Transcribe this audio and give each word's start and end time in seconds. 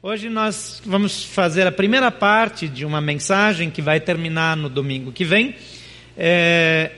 Hoje 0.00 0.28
nós 0.28 0.80
vamos 0.86 1.24
fazer 1.24 1.66
a 1.66 1.72
primeira 1.72 2.08
parte 2.08 2.68
de 2.68 2.84
uma 2.84 3.00
mensagem 3.00 3.68
que 3.68 3.82
vai 3.82 3.98
terminar 3.98 4.56
no 4.56 4.68
domingo 4.68 5.10
que 5.10 5.24
vem, 5.24 5.56
é, 6.16 6.92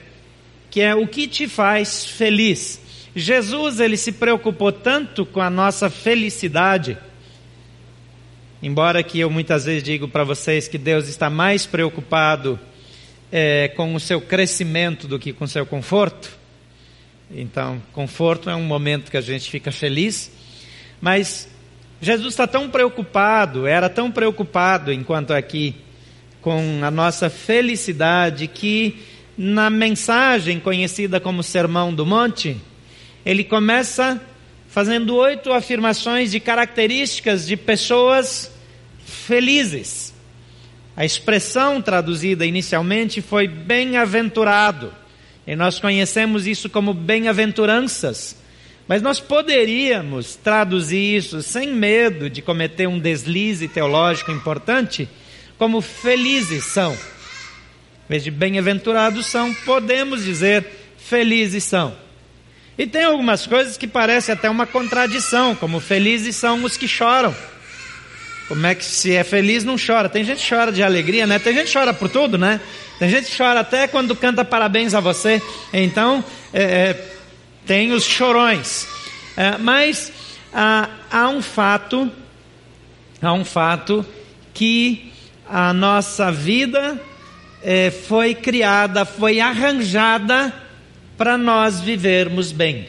que 0.70 0.82
é 0.82 0.94
o 0.94 1.06
que 1.06 1.26
te 1.26 1.48
faz 1.48 2.04
feliz. 2.04 2.78
Jesus 3.16 3.80
ele 3.80 3.96
se 3.96 4.12
preocupou 4.12 4.70
tanto 4.70 5.24
com 5.24 5.40
a 5.40 5.48
nossa 5.48 5.88
felicidade, 5.88 6.98
embora 8.62 9.02
que 9.02 9.18
eu 9.18 9.30
muitas 9.30 9.64
vezes 9.64 9.82
digo 9.82 10.06
para 10.06 10.22
vocês 10.22 10.68
que 10.68 10.76
Deus 10.76 11.08
está 11.08 11.30
mais 11.30 11.64
preocupado 11.64 12.60
é, 13.32 13.68
com 13.68 13.94
o 13.94 14.00
seu 14.00 14.20
crescimento 14.20 15.08
do 15.08 15.18
que 15.18 15.32
com 15.32 15.46
o 15.46 15.48
seu 15.48 15.64
conforto. 15.64 16.38
Então, 17.30 17.80
conforto 17.94 18.50
é 18.50 18.54
um 18.54 18.64
momento 18.64 19.10
que 19.10 19.16
a 19.16 19.22
gente 19.22 19.50
fica 19.50 19.72
feliz, 19.72 20.30
mas 21.00 21.48
Jesus 22.02 22.32
está 22.32 22.46
tão 22.46 22.70
preocupado, 22.70 23.66
era 23.66 23.88
tão 23.88 24.10
preocupado 24.10 24.90
enquanto 24.90 25.32
aqui 25.32 25.74
com 26.40 26.80
a 26.82 26.90
nossa 26.90 27.28
felicidade 27.28 28.46
que 28.46 29.02
na 29.36 29.68
mensagem 29.68 30.58
conhecida 30.58 31.20
como 31.20 31.42
Sermão 31.42 31.94
do 31.94 32.06
Monte, 32.06 32.56
ele 33.24 33.44
começa 33.44 34.18
fazendo 34.66 35.14
oito 35.16 35.52
afirmações 35.52 36.30
de 36.30 36.40
características 36.40 37.46
de 37.46 37.56
pessoas 37.56 38.50
felizes. 39.04 40.14
A 40.96 41.04
expressão 41.04 41.82
traduzida 41.82 42.46
inicialmente 42.46 43.20
foi 43.20 43.46
bem-aventurado, 43.46 44.92
e 45.46 45.54
nós 45.54 45.78
conhecemos 45.78 46.46
isso 46.46 46.70
como 46.70 46.94
bem-aventuranças. 46.94 48.39
Mas 48.90 49.02
nós 49.02 49.20
poderíamos 49.20 50.34
traduzir 50.34 51.16
isso 51.16 51.40
sem 51.42 51.72
medo 51.72 52.28
de 52.28 52.42
cometer 52.42 52.88
um 52.88 52.98
deslize 52.98 53.68
teológico 53.68 54.32
importante, 54.32 55.08
como 55.56 55.80
felizes 55.80 56.64
são. 56.64 56.92
Em 56.94 58.08
vez 58.08 58.24
de 58.24 58.32
bem-aventurados 58.32 59.26
são, 59.26 59.54
podemos 59.54 60.24
dizer 60.24 60.66
felizes 60.98 61.62
são. 61.62 61.94
E 62.76 62.84
tem 62.84 63.04
algumas 63.04 63.46
coisas 63.46 63.76
que 63.76 63.86
parecem 63.86 64.32
até 64.32 64.50
uma 64.50 64.66
contradição, 64.66 65.54
como 65.54 65.78
felizes 65.78 66.34
são 66.34 66.64
os 66.64 66.76
que 66.76 66.88
choram. 66.88 67.32
Como 68.48 68.66
é 68.66 68.74
que 68.74 68.84
se 68.84 69.14
é 69.14 69.22
feliz 69.22 69.62
não 69.62 69.76
chora? 69.76 70.08
Tem 70.08 70.24
gente 70.24 70.42
que 70.42 70.52
chora 70.52 70.72
de 70.72 70.82
alegria, 70.82 71.28
né? 71.28 71.38
Tem 71.38 71.54
gente 71.54 71.68
que 71.68 71.78
chora 71.78 71.94
por 71.94 72.08
tudo, 72.08 72.36
né? 72.36 72.60
Tem 72.98 73.08
gente 73.08 73.30
que 73.30 73.38
chora 73.38 73.60
até 73.60 73.86
quando 73.86 74.16
canta 74.16 74.44
parabéns 74.44 74.94
a 74.94 74.98
você. 74.98 75.40
Então, 75.72 76.24
é, 76.52 76.62
é 76.62 77.19
tem 77.70 77.92
os 77.92 78.02
chorões. 78.02 78.88
É, 79.36 79.56
mas 79.56 80.12
ah, 80.52 80.90
há 81.08 81.28
um 81.28 81.40
fato, 81.40 82.10
há 83.22 83.32
um 83.32 83.44
fato 83.44 84.04
que 84.52 85.12
a 85.48 85.72
nossa 85.72 86.32
vida 86.32 87.00
é, 87.62 87.92
foi 87.92 88.34
criada, 88.34 89.04
foi 89.04 89.38
arranjada 89.38 90.52
para 91.16 91.38
nós 91.38 91.80
vivermos 91.80 92.50
bem, 92.50 92.88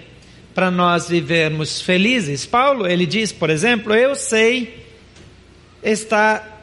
para 0.56 0.72
nós 0.72 1.08
vivermos 1.08 1.80
felizes. 1.80 2.48
Paulo, 2.48 2.88
ele 2.88 3.06
diz, 3.06 3.32
por 3.32 3.52
exemplo, 3.52 3.94
eu 3.94 4.16
sei 4.16 4.84
estar 5.84 6.60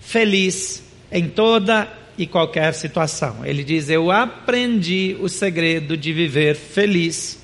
feliz 0.00 0.84
em 1.10 1.28
toda 1.28 1.88
e 2.18 2.26
qualquer 2.26 2.74
situação. 2.74 3.46
Ele 3.46 3.62
diz: 3.62 3.88
Eu 3.88 4.10
aprendi 4.10 5.16
o 5.20 5.28
segredo 5.28 5.96
de 5.96 6.12
viver 6.12 6.56
feliz 6.56 7.40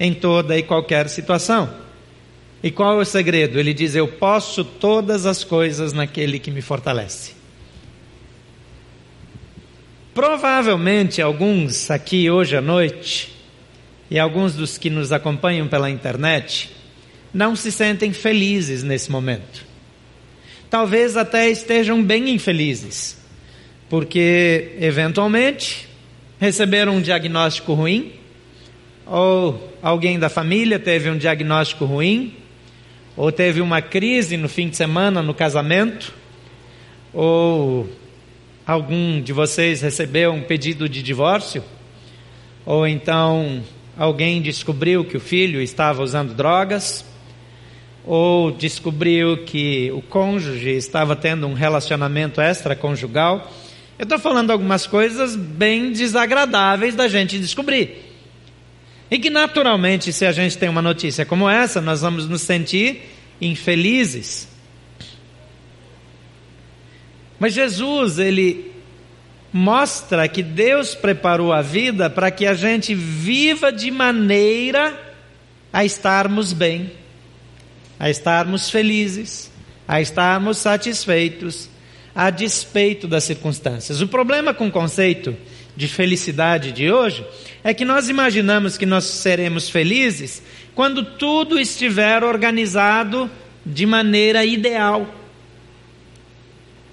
em 0.00 0.14
toda 0.14 0.56
e 0.56 0.62
qualquer 0.62 1.08
situação. 1.10 1.72
E 2.62 2.70
qual 2.70 2.98
é 2.98 3.02
o 3.02 3.04
segredo? 3.04 3.60
Ele 3.60 3.74
diz: 3.74 3.94
Eu 3.94 4.08
posso 4.08 4.64
todas 4.64 5.26
as 5.26 5.44
coisas 5.44 5.92
naquele 5.92 6.38
que 6.38 6.50
me 6.50 6.62
fortalece. 6.62 7.32
Provavelmente 10.14 11.20
alguns 11.20 11.90
aqui 11.90 12.30
hoje 12.30 12.56
à 12.56 12.60
noite, 12.62 13.30
e 14.10 14.18
alguns 14.18 14.54
dos 14.54 14.78
que 14.78 14.88
nos 14.88 15.12
acompanham 15.12 15.68
pela 15.68 15.90
internet, 15.90 16.70
não 17.32 17.54
se 17.54 17.70
sentem 17.70 18.12
felizes 18.12 18.82
nesse 18.82 19.10
momento. 19.10 19.66
Talvez 20.70 21.16
até 21.16 21.50
estejam 21.50 22.02
bem 22.02 22.30
infelizes 22.30 23.23
porque 23.88 24.72
eventualmente 24.80 25.88
receberam 26.40 26.96
um 26.96 27.00
diagnóstico 27.00 27.74
ruim, 27.74 28.12
ou 29.06 29.72
alguém 29.82 30.18
da 30.18 30.28
família 30.28 30.78
teve 30.78 31.10
um 31.10 31.18
diagnóstico 31.18 31.84
ruim, 31.84 32.34
ou 33.16 33.30
teve 33.30 33.60
uma 33.60 33.80
crise 33.80 34.36
no 34.36 34.48
fim 34.48 34.68
de 34.68 34.76
semana 34.76 35.22
no 35.22 35.34
casamento, 35.34 36.12
ou 37.12 37.88
algum 38.66 39.20
de 39.20 39.32
vocês 39.32 39.82
recebeu 39.82 40.32
um 40.32 40.42
pedido 40.42 40.88
de 40.88 41.02
divórcio, 41.02 41.62
ou 42.66 42.86
então 42.86 43.62
alguém 43.96 44.42
descobriu 44.42 45.04
que 45.04 45.16
o 45.16 45.20
filho 45.20 45.60
estava 45.60 46.02
usando 46.02 46.34
drogas, 46.34 47.04
ou 48.04 48.50
descobriu 48.50 49.44
que 49.44 49.90
o 49.92 50.02
cônjuge 50.02 50.70
estava 50.70 51.14
tendo 51.14 51.46
um 51.46 51.54
relacionamento 51.54 52.40
extraconjugal 52.40 53.50
eu 53.98 54.02
estou 54.02 54.18
falando 54.18 54.50
algumas 54.50 54.86
coisas 54.86 55.36
bem 55.36 55.92
desagradáveis 55.92 56.94
da 56.94 57.06
gente 57.06 57.38
descobrir. 57.38 58.02
E 59.10 59.18
que 59.18 59.30
naturalmente, 59.30 60.12
se 60.12 60.26
a 60.26 60.32
gente 60.32 60.58
tem 60.58 60.68
uma 60.68 60.82
notícia 60.82 61.24
como 61.24 61.48
essa, 61.48 61.80
nós 61.80 62.00
vamos 62.00 62.28
nos 62.28 62.42
sentir 62.42 63.02
infelizes. 63.40 64.48
Mas 67.38 67.52
Jesus, 67.52 68.18
ele 68.18 68.72
mostra 69.52 70.26
que 70.26 70.42
Deus 70.42 70.96
preparou 70.96 71.52
a 71.52 71.62
vida 71.62 72.10
para 72.10 72.30
que 72.30 72.46
a 72.46 72.54
gente 72.54 72.94
viva 72.94 73.70
de 73.70 73.90
maneira 73.90 74.98
a 75.72 75.84
estarmos 75.84 76.52
bem, 76.52 76.90
a 78.00 78.10
estarmos 78.10 78.68
felizes, 78.68 79.52
a 79.86 80.00
estarmos 80.00 80.58
satisfeitos 80.58 81.68
a 82.14 82.30
despeito 82.30 83.08
das 83.08 83.24
circunstâncias. 83.24 84.00
O 84.00 84.08
problema 84.08 84.54
com 84.54 84.68
o 84.68 84.72
conceito 84.72 85.36
de 85.76 85.88
felicidade 85.88 86.70
de 86.70 86.90
hoje 86.90 87.26
é 87.64 87.74
que 87.74 87.84
nós 87.84 88.08
imaginamos 88.08 88.78
que 88.78 88.86
nós 88.86 89.04
seremos 89.04 89.68
felizes 89.68 90.42
quando 90.74 91.04
tudo 91.04 91.58
estiver 91.58 92.22
organizado 92.22 93.30
de 93.66 93.84
maneira 93.86 94.44
ideal. 94.44 95.12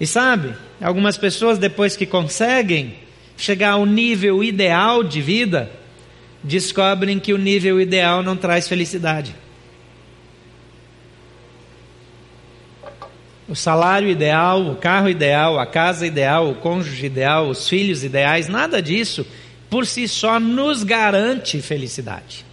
E 0.00 0.06
sabe, 0.06 0.54
algumas 0.80 1.16
pessoas 1.16 1.58
depois 1.58 1.96
que 1.96 2.06
conseguem 2.06 2.94
chegar 3.36 3.72
ao 3.72 3.86
nível 3.86 4.42
ideal 4.42 5.04
de 5.04 5.20
vida, 5.20 5.70
descobrem 6.42 7.18
que 7.20 7.32
o 7.32 7.38
nível 7.38 7.80
ideal 7.80 8.22
não 8.22 8.36
traz 8.36 8.66
felicidade. 8.66 9.34
O 13.48 13.54
salário 13.54 14.08
ideal, 14.08 14.66
o 14.66 14.76
carro 14.76 15.08
ideal, 15.08 15.58
a 15.58 15.66
casa 15.66 16.06
ideal, 16.06 16.50
o 16.50 16.54
cônjuge 16.54 17.06
ideal, 17.06 17.48
os 17.48 17.68
filhos 17.68 18.04
ideais, 18.04 18.48
nada 18.48 18.80
disso 18.80 19.26
por 19.68 19.86
si 19.86 20.06
só 20.06 20.38
nos 20.38 20.84
garante 20.84 21.60
felicidade. 21.62 22.44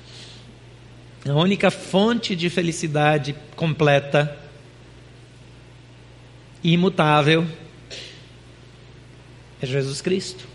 A 1.28 1.34
única 1.34 1.70
fonte 1.70 2.34
de 2.36 2.50
felicidade 2.50 3.36
completa, 3.56 4.38
imutável, 6.64 7.46
é 9.62 9.66
Jesus 9.66 10.02
Cristo. 10.02 10.48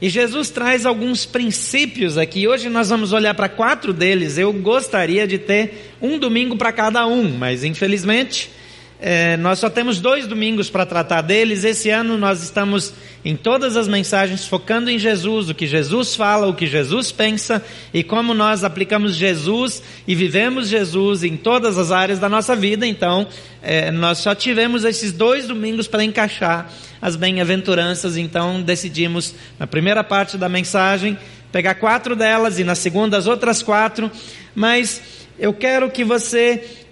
E 0.00 0.08
Jesus 0.08 0.50
traz 0.50 0.86
alguns 0.86 1.26
princípios 1.26 2.16
aqui. 2.16 2.46
Hoje 2.46 2.68
nós 2.68 2.88
vamos 2.88 3.12
olhar 3.12 3.34
para 3.34 3.48
quatro 3.48 3.92
deles. 3.92 4.38
Eu 4.38 4.52
gostaria 4.52 5.26
de 5.26 5.38
ter 5.38 5.92
um 6.00 6.18
domingo 6.18 6.56
para 6.56 6.72
cada 6.72 7.06
um, 7.06 7.36
mas 7.36 7.64
infelizmente 7.64 8.50
é, 9.00 9.36
nós 9.36 9.60
só 9.60 9.70
temos 9.70 10.00
dois 10.00 10.26
domingos 10.26 10.68
para 10.68 10.84
tratar 10.84 11.22
deles. 11.22 11.62
Esse 11.62 11.88
ano 11.88 12.18
nós 12.18 12.42
estamos 12.42 12.92
em 13.24 13.36
todas 13.36 13.76
as 13.76 13.86
mensagens 13.86 14.44
focando 14.46 14.90
em 14.90 14.98
Jesus, 14.98 15.48
o 15.48 15.54
que 15.54 15.68
Jesus 15.68 16.16
fala, 16.16 16.48
o 16.48 16.54
que 16.54 16.66
Jesus 16.66 17.12
pensa 17.12 17.64
e 17.94 18.02
como 18.02 18.34
nós 18.34 18.64
aplicamos 18.64 19.14
Jesus 19.14 19.82
e 20.06 20.16
vivemos 20.16 20.68
Jesus 20.68 21.22
em 21.22 21.36
todas 21.36 21.78
as 21.78 21.92
áreas 21.92 22.18
da 22.18 22.28
nossa 22.28 22.56
vida. 22.56 22.84
Então, 22.86 23.28
é, 23.62 23.92
nós 23.92 24.18
só 24.18 24.34
tivemos 24.34 24.84
esses 24.84 25.12
dois 25.12 25.46
domingos 25.46 25.86
para 25.86 26.02
encaixar 26.02 26.68
as 27.00 27.14
bem-aventuranças. 27.14 28.16
Então, 28.16 28.60
decidimos, 28.60 29.32
na 29.60 29.66
primeira 29.68 30.02
parte 30.02 30.36
da 30.36 30.48
mensagem, 30.48 31.16
pegar 31.52 31.76
quatro 31.76 32.16
delas 32.16 32.58
e 32.58 32.64
na 32.64 32.74
segunda 32.74 33.16
as 33.16 33.28
outras 33.28 33.62
quatro. 33.62 34.10
Mas 34.56 35.00
eu 35.38 35.54
quero 35.54 35.88
que 35.88 36.02
você 36.02 36.87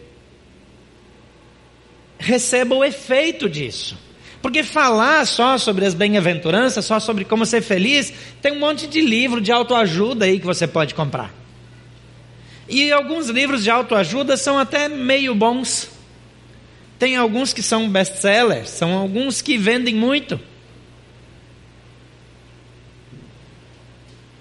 receba 2.19 2.75
o 2.75 2.85
efeito 2.85 3.49
disso. 3.49 3.97
Porque 4.43 4.63
falar 4.63 5.27
só 5.27 5.59
sobre 5.59 5.85
as 5.85 5.95
bem-aventuranças, 5.95 6.85
só 6.85 7.01
sobre 7.01 7.25
como 7.25 7.45
ser 7.45 7.63
feliz, 7.63 8.13
tem 8.41 8.53
um 8.53 8.61
monte 8.61 8.87
de 8.87 9.01
livro 9.01 9.41
de 9.41 9.51
autoajuda 9.51 10.25
aí 10.25 10.39
que 10.39 10.47
você 10.47 10.67
pode 10.67 10.95
comprar. 10.95 11.35
E 12.69 12.91
alguns 12.93 13.29
livros 13.29 13.65
de 13.65 13.71
autoajuda 13.71 14.37
são 14.37 14.59
até 14.59 14.89
meio 14.89 15.35
bons. 15.35 15.91
Tem 16.99 17.17
alguns 17.17 17.53
que 17.53 17.63
são 17.63 17.89
best-sellers, 17.89 18.71
são 18.71 18.93
alguns 18.97 19.43
que 19.43 19.59
vendem 19.59 19.95
muito. 19.95 20.41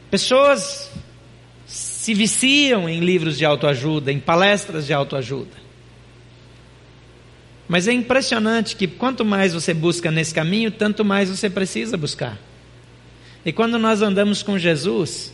Pessoas 0.09 0.89
se 1.65 2.13
viciam 2.13 2.87
em 2.87 2.99
livros 2.99 3.37
de 3.37 3.45
autoajuda, 3.45 4.11
em 4.11 4.19
palestras 4.19 4.85
de 4.85 4.93
autoajuda. 4.93 5.64
Mas 7.67 7.87
é 7.87 7.93
impressionante 7.93 8.75
que 8.75 8.87
quanto 8.87 9.25
mais 9.25 9.53
você 9.53 9.73
busca 9.73 10.11
nesse 10.11 10.33
caminho, 10.33 10.69
tanto 10.69 11.03
mais 11.03 11.29
você 11.29 11.49
precisa 11.49 11.97
buscar. 11.97 12.37
E 13.45 13.51
quando 13.51 13.79
nós 13.79 14.01
andamos 14.01 14.43
com 14.43 14.57
Jesus, 14.57 15.33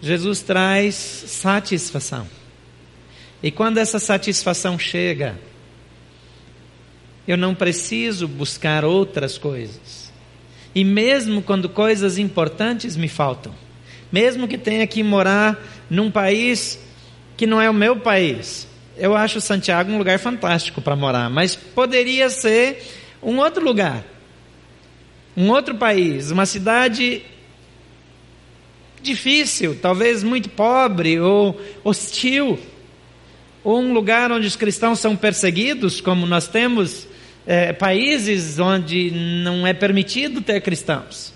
Jesus 0.00 0.40
traz 0.40 0.94
satisfação. 0.94 2.26
E 3.42 3.50
quando 3.50 3.78
essa 3.78 3.98
satisfação 3.98 4.78
chega, 4.78 5.38
eu 7.26 7.36
não 7.36 7.54
preciso 7.54 8.26
buscar 8.26 8.84
outras 8.84 9.38
coisas. 9.38 10.10
E 10.74 10.84
mesmo 10.84 11.42
quando 11.42 11.68
coisas 11.68 12.18
importantes 12.18 12.96
me 12.96 13.08
faltam, 13.08 13.54
mesmo 14.10 14.48
que 14.48 14.58
tenha 14.58 14.86
que 14.86 15.02
morar 15.02 15.58
num 15.88 16.10
país 16.10 16.78
que 17.36 17.46
não 17.46 17.60
é 17.60 17.68
o 17.70 17.74
meu 17.74 17.96
país, 17.96 18.68
eu 19.00 19.16
acho 19.16 19.40
Santiago 19.40 19.90
um 19.90 19.98
lugar 19.98 20.18
fantástico 20.18 20.80
para 20.80 20.94
morar, 20.94 21.30
mas 21.30 21.56
poderia 21.56 22.28
ser 22.28 22.82
um 23.22 23.38
outro 23.38 23.64
lugar, 23.64 24.04
um 25.36 25.48
outro 25.48 25.74
país, 25.74 26.30
uma 26.30 26.46
cidade 26.46 27.22
difícil, 29.02 29.78
talvez 29.80 30.22
muito 30.22 30.50
pobre 30.50 31.18
ou 31.18 31.58
hostil, 31.82 32.58
ou 33.64 33.80
um 33.80 33.92
lugar 33.92 34.30
onde 34.30 34.46
os 34.46 34.56
cristãos 34.56 34.98
são 34.98 35.16
perseguidos, 35.16 36.00
como 36.00 36.26
nós 36.26 36.46
temos 36.48 37.08
é, 37.46 37.72
países 37.72 38.58
onde 38.58 39.10
não 39.10 39.66
é 39.66 39.72
permitido 39.72 40.40
ter 40.40 40.60
cristãos. 40.60 41.32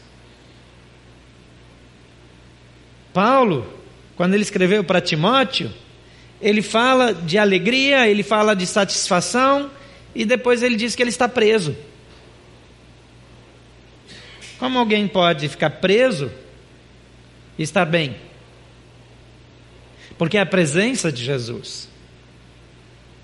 Paulo, 3.13 3.67
quando 4.17 4.35
ele 4.35 4.43
escreveu 4.43 4.83
para 4.85 5.01
Timóteo, 5.01 5.71
ele 6.41 6.63
fala 6.63 7.13
de 7.15 7.39
alegria, 7.39 8.09
ele 8.09 8.23
fala 8.23 8.55
de 8.55 8.67
satisfação 8.67 9.71
e 10.15 10.25
depois 10.25 10.63
ele 10.63 10.77
diz 10.77 10.95
que 10.95 11.03
ele 11.03 11.11
está 11.11 11.29
preso. 11.29 11.77
Como 14.59 14.79
alguém 14.79 15.09
pode 15.09 15.49
ficar 15.49 15.71
preso 15.71 16.31
e 17.59 17.63
estar 17.63 17.85
bem? 17.85 18.17
Porque 20.17 20.39
é 20.39 20.41
a 20.41 20.47
presença 20.47 21.11
de 21.11 21.25
Jesus 21.25 21.89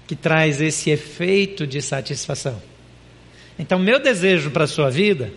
que 0.06 0.16
traz 0.16 0.60
esse 0.60 0.90
efeito 0.90 1.66
de 1.66 1.80
satisfação. 1.80 2.60
Então, 3.56 3.78
meu 3.78 4.00
desejo 4.00 4.50
para 4.50 4.64
a 4.64 4.66
sua 4.66 4.90
vida 4.90 5.32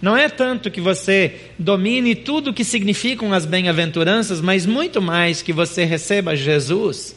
não 0.00 0.16
é 0.16 0.28
tanto 0.28 0.70
que 0.70 0.80
você 0.80 1.34
domine 1.58 2.14
tudo 2.14 2.50
o 2.50 2.54
que 2.54 2.62
significam 2.62 3.32
as 3.32 3.46
bem-aventuranças, 3.46 4.40
mas 4.40 4.66
muito 4.66 5.00
mais 5.00 5.42
que 5.42 5.52
você 5.52 5.84
receba 5.84 6.36
Jesus 6.36 7.16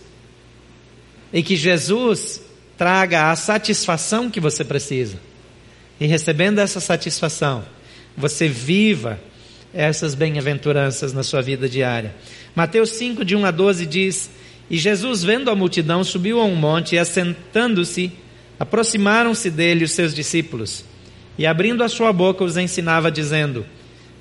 e 1.33 1.41
que 1.41 1.55
Jesus 1.55 2.41
traga 2.77 3.31
a 3.31 3.35
satisfação 3.35 4.29
que 4.29 4.39
você 4.39 4.63
precisa. 4.63 5.17
E 5.99 6.05
recebendo 6.05 6.59
essa 6.59 6.79
satisfação, 6.79 7.63
você 8.17 8.47
viva 8.47 9.19
essas 9.73 10.15
bem-aventuranças 10.15 11.13
na 11.13 11.23
sua 11.23 11.41
vida 11.41 11.69
diária. 11.69 12.13
Mateus 12.55 12.89
5, 12.91 13.23
de 13.23 13.35
1 13.35 13.45
a 13.45 13.51
12 13.51 13.85
diz: 13.85 14.29
E 14.69 14.77
Jesus, 14.77 15.23
vendo 15.23 15.49
a 15.49 15.55
multidão, 15.55 16.03
subiu 16.03 16.39
a 16.39 16.43
um 16.43 16.55
monte 16.55 16.95
e, 16.95 16.99
assentando-se, 16.99 18.11
aproximaram-se 18.59 19.49
dele 19.49 19.85
os 19.85 19.91
seus 19.91 20.13
discípulos. 20.13 20.83
E 21.37 21.45
abrindo 21.45 21.83
a 21.83 21.89
sua 21.89 22.11
boca, 22.11 22.43
os 22.43 22.57
ensinava, 22.57 23.11
dizendo: 23.11 23.65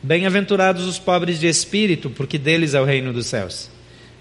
Bem-aventurados 0.02 0.86
os 0.86 0.98
pobres 0.98 1.40
de 1.40 1.48
espírito, 1.48 2.10
porque 2.10 2.38
deles 2.38 2.74
é 2.74 2.80
o 2.80 2.84
reino 2.84 3.12
dos 3.12 3.26
céus. 3.26 3.70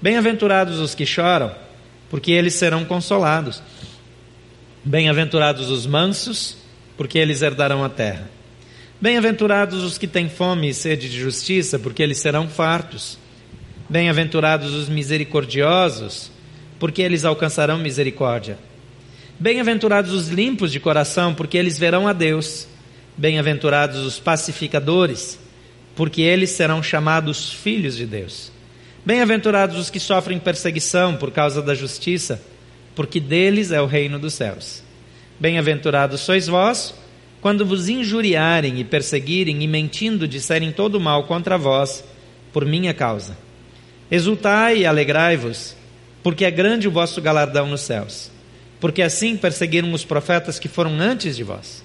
Bem-aventurados 0.01 0.79
os 0.79 0.95
que 0.95 1.05
choram 1.05 1.53
porque 2.09 2.31
eles 2.31 2.55
serão 2.55 2.83
consolados. 2.85 3.61
Bem-aventurados 4.83 5.69
os 5.69 5.85
mansos, 5.85 6.57
porque 6.97 7.17
eles 7.17 7.41
herdarão 7.41 7.83
a 7.83 7.89
terra. 7.89 8.29
Bem-aventurados 8.99 9.83
os 9.83 9.97
que 9.97 10.07
têm 10.07 10.27
fome 10.27 10.69
e 10.69 10.73
sede 10.73 11.09
de 11.09 11.19
justiça, 11.19 11.79
porque 11.79 12.03
eles 12.03 12.17
serão 12.17 12.49
fartos. 12.49 13.17
Bem-aventurados 13.87 14.73
os 14.73 14.89
misericordiosos, 14.89 16.31
porque 16.79 17.01
eles 17.01 17.23
alcançarão 17.23 17.77
misericórdia. 17.77 18.57
Bem-aventurados 19.39 20.11
os 20.11 20.27
limpos 20.27 20.71
de 20.71 20.79
coração, 20.79 21.33
porque 21.33 21.57
eles 21.57 21.79
verão 21.79 22.07
a 22.07 22.13
Deus. 22.13 22.67
Bem-aventurados 23.15 24.05
os 24.05 24.19
pacificadores, 24.19 25.39
porque 25.95 26.21
eles 26.21 26.49
serão 26.49 26.83
chamados 26.83 27.53
filhos 27.53 27.95
de 27.95 28.05
Deus. 28.05 28.51
Bem-aventurados 29.05 29.77
os 29.77 29.89
que 29.89 29.99
sofrem 29.99 30.39
perseguição 30.39 31.15
por 31.15 31.31
causa 31.31 31.61
da 31.61 31.73
justiça, 31.73 32.41
porque 32.95 33.19
deles 33.19 33.71
é 33.71 33.81
o 33.81 33.85
reino 33.85 34.19
dos 34.19 34.33
céus. 34.33 34.83
Bem-aventurados 35.39 36.19
sois 36.21 36.47
vós, 36.47 36.93
quando 37.39 37.65
vos 37.65 37.87
injuriarem 37.87 38.79
e 38.79 38.83
perseguirem 38.83 39.63
e 39.63 39.67
mentindo 39.67 40.27
disserem 40.27 40.71
todo 40.71 40.99
mal 40.99 41.23
contra 41.23 41.57
vós, 41.57 42.03
por 42.51 42.65
minha 42.65 42.93
causa. 42.93 43.37
Exultai 44.11 44.79
e 44.79 44.85
alegrai-vos, 44.85 45.75
porque 46.21 46.43
é 46.43 46.51
grande 46.51 46.87
o 46.87 46.91
vosso 46.91 47.21
galardão 47.21 47.67
nos 47.67 47.81
céus, 47.81 48.29
porque 48.81 49.01
assim 49.01 49.37
perseguiram 49.37 49.93
os 49.93 50.03
profetas 50.03 50.59
que 50.59 50.67
foram 50.67 50.99
antes 50.99 51.37
de 51.37 51.43
vós. 51.43 51.83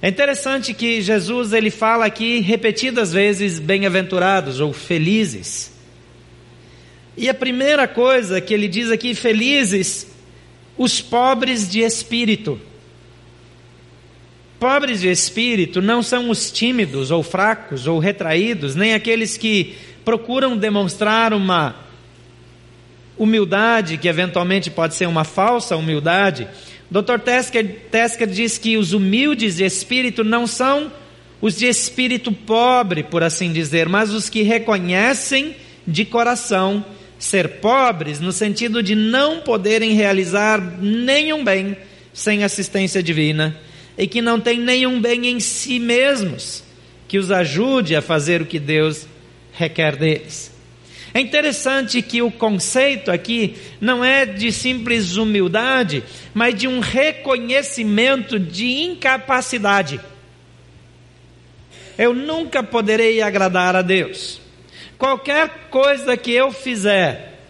É 0.00 0.08
interessante 0.08 0.72
que 0.72 1.02
Jesus 1.02 1.52
ele 1.52 1.70
fala 1.70 2.06
aqui 2.06 2.38
repetidas 2.38 3.12
vezes 3.12 3.58
bem-aventurados 3.58 4.60
ou 4.60 4.72
felizes. 4.72 5.72
E 7.16 7.28
a 7.28 7.34
primeira 7.34 7.88
coisa 7.88 8.40
que 8.40 8.54
ele 8.54 8.68
diz 8.68 8.92
aqui, 8.92 9.12
felizes, 9.12 10.06
os 10.76 11.00
pobres 11.00 11.68
de 11.68 11.80
espírito. 11.80 12.60
Pobres 14.60 15.00
de 15.00 15.08
espírito 15.08 15.82
não 15.82 16.00
são 16.00 16.30
os 16.30 16.52
tímidos 16.52 17.10
ou 17.10 17.24
fracos 17.24 17.88
ou 17.88 17.98
retraídos, 17.98 18.76
nem 18.76 18.94
aqueles 18.94 19.36
que 19.36 19.76
procuram 20.04 20.56
demonstrar 20.56 21.34
uma 21.34 21.74
humildade 23.16 23.98
que 23.98 24.06
eventualmente 24.06 24.70
pode 24.70 24.94
ser 24.94 25.06
uma 25.06 25.24
falsa 25.24 25.76
humildade, 25.76 26.46
Dr. 26.90 27.18
Tesker, 27.22 27.82
Tesker 27.90 28.28
diz 28.28 28.56
que 28.56 28.76
os 28.76 28.92
humildes 28.92 29.56
de 29.56 29.64
espírito 29.64 30.24
não 30.24 30.46
são 30.46 30.90
os 31.40 31.56
de 31.56 31.66
espírito 31.66 32.32
pobre, 32.32 33.02
por 33.02 33.22
assim 33.22 33.52
dizer, 33.52 33.88
mas 33.88 34.12
os 34.12 34.28
que 34.28 34.42
reconhecem 34.42 35.54
de 35.86 36.04
coração 36.04 36.84
ser 37.18 37.60
pobres, 37.60 38.20
no 38.20 38.32
sentido 38.32 38.82
de 38.82 38.94
não 38.94 39.40
poderem 39.40 39.92
realizar 39.92 40.60
nenhum 40.80 41.44
bem 41.44 41.76
sem 42.12 42.42
assistência 42.42 43.02
divina 43.02 43.56
e 43.96 44.06
que 44.06 44.22
não 44.22 44.40
têm 44.40 44.60
nenhum 44.60 45.00
bem 45.00 45.26
em 45.26 45.40
si 45.40 45.78
mesmos 45.78 46.62
que 47.08 47.18
os 47.18 47.30
ajude 47.30 47.96
a 47.96 48.02
fazer 48.02 48.42
o 48.42 48.46
que 48.46 48.58
Deus 48.58 49.06
requer 49.52 49.96
deles. 49.96 50.57
É 51.18 51.20
interessante 51.20 52.00
que 52.00 52.22
o 52.22 52.30
conceito 52.30 53.10
aqui 53.10 53.56
não 53.80 54.04
é 54.04 54.24
de 54.24 54.52
simples 54.52 55.16
humildade, 55.16 56.04
mas 56.32 56.54
de 56.54 56.68
um 56.68 56.78
reconhecimento 56.78 58.38
de 58.38 58.82
incapacidade. 58.82 60.00
Eu 61.98 62.14
nunca 62.14 62.62
poderei 62.62 63.20
agradar 63.20 63.74
a 63.74 63.82
Deus. 63.82 64.40
Qualquer 64.96 65.66
coisa 65.70 66.16
que 66.16 66.30
eu 66.30 66.52
fizer 66.52 67.40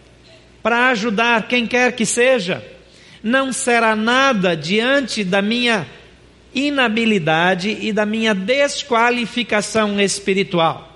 para 0.62 0.88
ajudar 0.88 1.46
quem 1.46 1.66
quer 1.66 1.92
que 1.92 2.06
seja, 2.06 2.64
não 3.22 3.52
será 3.52 3.94
nada 3.94 4.56
diante 4.56 5.22
da 5.22 5.42
minha 5.42 5.86
inabilidade 6.54 7.76
e 7.82 7.92
da 7.92 8.06
minha 8.06 8.34
desqualificação 8.34 10.00
espiritual. 10.00 10.87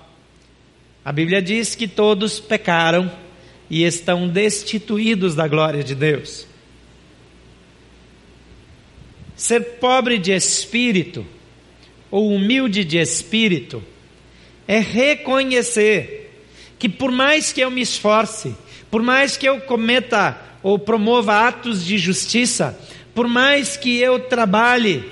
A 1.05 1.11
Bíblia 1.11 1.41
diz 1.41 1.75
que 1.75 1.87
todos 1.87 2.39
pecaram 2.39 3.11
e 3.69 3.83
estão 3.83 4.27
destituídos 4.27 5.35
da 5.35 5.47
glória 5.47 5.83
de 5.83 5.93
Deus. 5.93 6.47
Ser 9.35 9.61
pobre 9.79 10.17
de 10.17 10.31
espírito 10.31 11.25
ou 12.09 12.33
humilde 12.33 12.85
de 12.85 12.97
espírito 12.97 13.83
é 14.65 14.79
reconhecer 14.79 16.31
que 16.79 16.87
por 16.87 17.11
mais 17.11 17.51
que 17.51 17.59
eu 17.59 17.69
me 17.69 17.81
esforce, 17.81 18.55
por 18.89 19.01
mais 19.01 19.35
que 19.35 19.47
eu 19.47 19.59
cometa 19.61 20.39
ou 20.61 20.79
promova 20.79 21.47
atos 21.47 21.83
de 21.83 21.97
justiça, 21.97 22.79
por 23.13 23.27
mais 23.27 23.75
que 23.75 23.97
eu 23.97 24.19
trabalhe, 24.19 25.03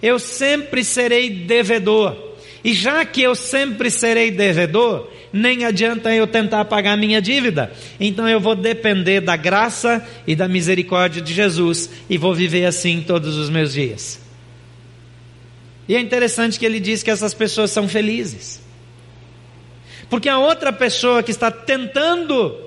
eu 0.00 0.18
sempre 0.20 0.84
serei 0.84 1.30
devedor 1.30 2.23
E 2.64 2.72
já 2.72 3.04
que 3.04 3.20
eu 3.20 3.34
sempre 3.34 3.90
serei 3.90 4.30
devedor, 4.30 5.10
nem 5.30 5.66
adianta 5.66 6.14
eu 6.14 6.26
tentar 6.26 6.64
pagar 6.64 6.96
minha 6.96 7.20
dívida. 7.20 7.70
Então 8.00 8.26
eu 8.26 8.40
vou 8.40 8.54
depender 8.54 9.20
da 9.20 9.36
graça 9.36 10.02
e 10.26 10.34
da 10.34 10.48
misericórdia 10.48 11.20
de 11.20 11.34
Jesus 11.34 11.90
e 12.08 12.16
vou 12.16 12.34
viver 12.34 12.64
assim 12.64 13.04
todos 13.06 13.36
os 13.36 13.50
meus 13.50 13.74
dias. 13.74 14.18
E 15.86 15.94
é 15.94 16.00
interessante 16.00 16.58
que 16.58 16.64
ele 16.64 16.80
diz 16.80 17.02
que 17.02 17.10
essas 17.10 17.34
pessoas 17.34 17.70
são 17.70 17.86
felizes. 17.86 18.62
Porque 20.08 20.30
a 20.30 20.38
outra 20.38 20.72
pessoa 20.72 21.22
que 21.22 21.30
está 21.30 21.50
tentando, 21.50 22.58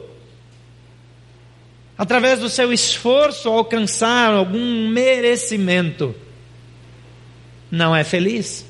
através 1.97 2.39
do 2.39 2.49
seu 2.49 2.71
esforço, 2.71 3.49
alcançar 3.49 4.31
algum 4.31 4.89
merecimento, 4.89 6.13
não 7.71 7.95
é 7.95 8.03
feliz. 8.03 8.66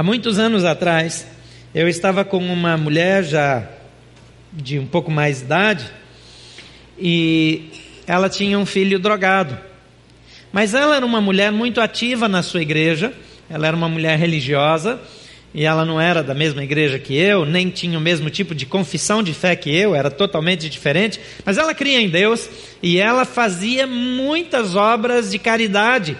Há 0.00 0.02
muitos 0.02 0.38
anos 0.38 0.64
atrás, 0.64 1.26
eu 1.74 1.86
estava 1.86 2.24
com 2.24 2.38
uma 2.38 2.74
mulher 2.74 3.22
já 3.22 3.68
de 4.50 4.78
um 4.78 4.86
pouco 4.86 5.10
mais 5.10 5.40
de 5.40 5.44
idade 5.44 5.84
e 6.98 7.64
ela 8.06 8.30
tinha 8.30 8.58
um 8.58 8.64
filho 8.64 8.98
drogado. 8.98 9.58
Mas 10.50 10.72
ela 10.72 10.96
era 10.96 11.04
uma 11.04 11.20
mulher 11.20 11.52
muito 11.52 11.82
ativa 11.82 12.30
na 12.30 12.42
sua 12.42 12.62
igreja, 12.62 13.12
ela 13.50 13.66
era 13.66 13.76
uma 13.76 13.90
mulher 13.90 14.18
religiosa 14.18 14.98
e 15.52 15.66
ela 15.66 15.84
não 15.84 16.00
era 16.00 16.22
da 16.22 16.32
mesma 16.32 16.64
igreja 16.64 16.98
que 16.98 17.14
eu, 17.14 17.44
nem 17.44 17.68
tinha 17.68 17.98
o 17.98 18.00
mesmo 18.00 18.30
tipo 18.30 18.54
de 18.54 18.64
confissão 18.64 19.22
de 19.22 19.34
fé 19.34 19.54
que 19.54 19.68
eu, 19.68 19.94
era 19.94 20.10
totalmente 20.10 20.70
diferente, 20.70 21.20
mas 21.44 21.58
ela 21.58 21.74
cria 21.74 22.00
em 22.00 22.08
Deus 22.08 22.48
e 22.82 22.96
ela 22.96 23.26
fazia 23.26 23.86
muitas 23.86 24.74
obras 24.74 25.30
de 25.30 25.38
caridade, 25.38 26.16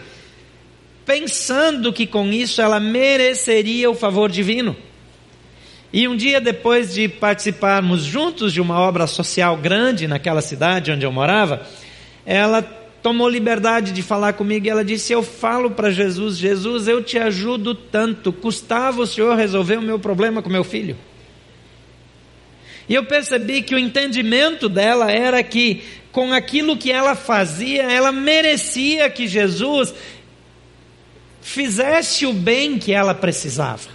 pensando 1.05 1.93
que 1.93 2.07
com 2.07 2.29
isso 2.29 2.61
ela 2.61 2.79
mereceria 2.79 3.91
o 3.91 3.95
favor 3.95 4.31
divino. 4.31 4.77
E 5.93 6.07
um 6.07 6.17
dia 6.17 6.41
depois 6.41 6.95
de 6.95 7.09
participarmos 7.09 8.05
juntos 8.05 8.53
de 8.53 8.61
uma 8.61 8.79
obra 8.79 9.07
social 9.07 9.57
grande 9.57 10.07
naquela 10.07 10.41
cidade 10.41 10.93
onde 10.93 11.05
eu 11.05 11.11
morava, 11.11 11.67
ela 12.25 12.63
tomou 13.03 13.29
liberdade 13.29 13.93
de 13.93 14.03
falar 14.03 14.35
comigo 14.35 14.67
e 14.67 14.71
ela 14.71 14.85
disse: 14.85 15.13
Eu 15.13 15.23
falo 15.23 15.73
para 15.73 15.91
Jesus, 15.91 16.37
Jesus, 16.37 16.87
eu 16.87 17.03
te 17.03 17.19
ajudo 17.19 17.75
tanto, 17.75 18.33
custava 18.33 19.03
o 19.03 19.07
Senhor 19.07 19.37
resolver 19.37 19.77
o 19.79 19.83
meu 19.83 19.99
problema 19.99 20.43
com 20.43 20.49
meu 20.49 20.65
filho. 20.65 20.97
E 22.89 22.95
eu 22.95 23.05
percebi 23.05 23.63
que 23.63 23.75
o 23.75 23.79
entendimento 23.79 24.69
dela 24.69 25.13
era 25.13 25.43
que, 25.45 25.83
com 26.11 26.33
aquilo 26.33 26.77
que 26.77 26.91
ela 26.91 27.15
fazia, 27.15 27.85
ela 27.85 28.11
merecia 28.11 29.09
que 29.09 29.29
Jesus 29.29 29.95
fizesse 31.41 32.27
o 32.27 32.33
bem 32.33 32.79
que 32.79 32.93
ela 32.93 33.15
precisava. 33.15 33.89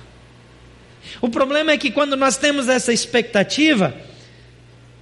O 1.21 1.29
problema 1.29 1.71
é 1.71 1.77
que 1.77 1.91
quando 1.91 2.15
nós 2.15 2.37
temos 2.37 2.67
essa 2.67 2.91
expectativa, 2.91 3.95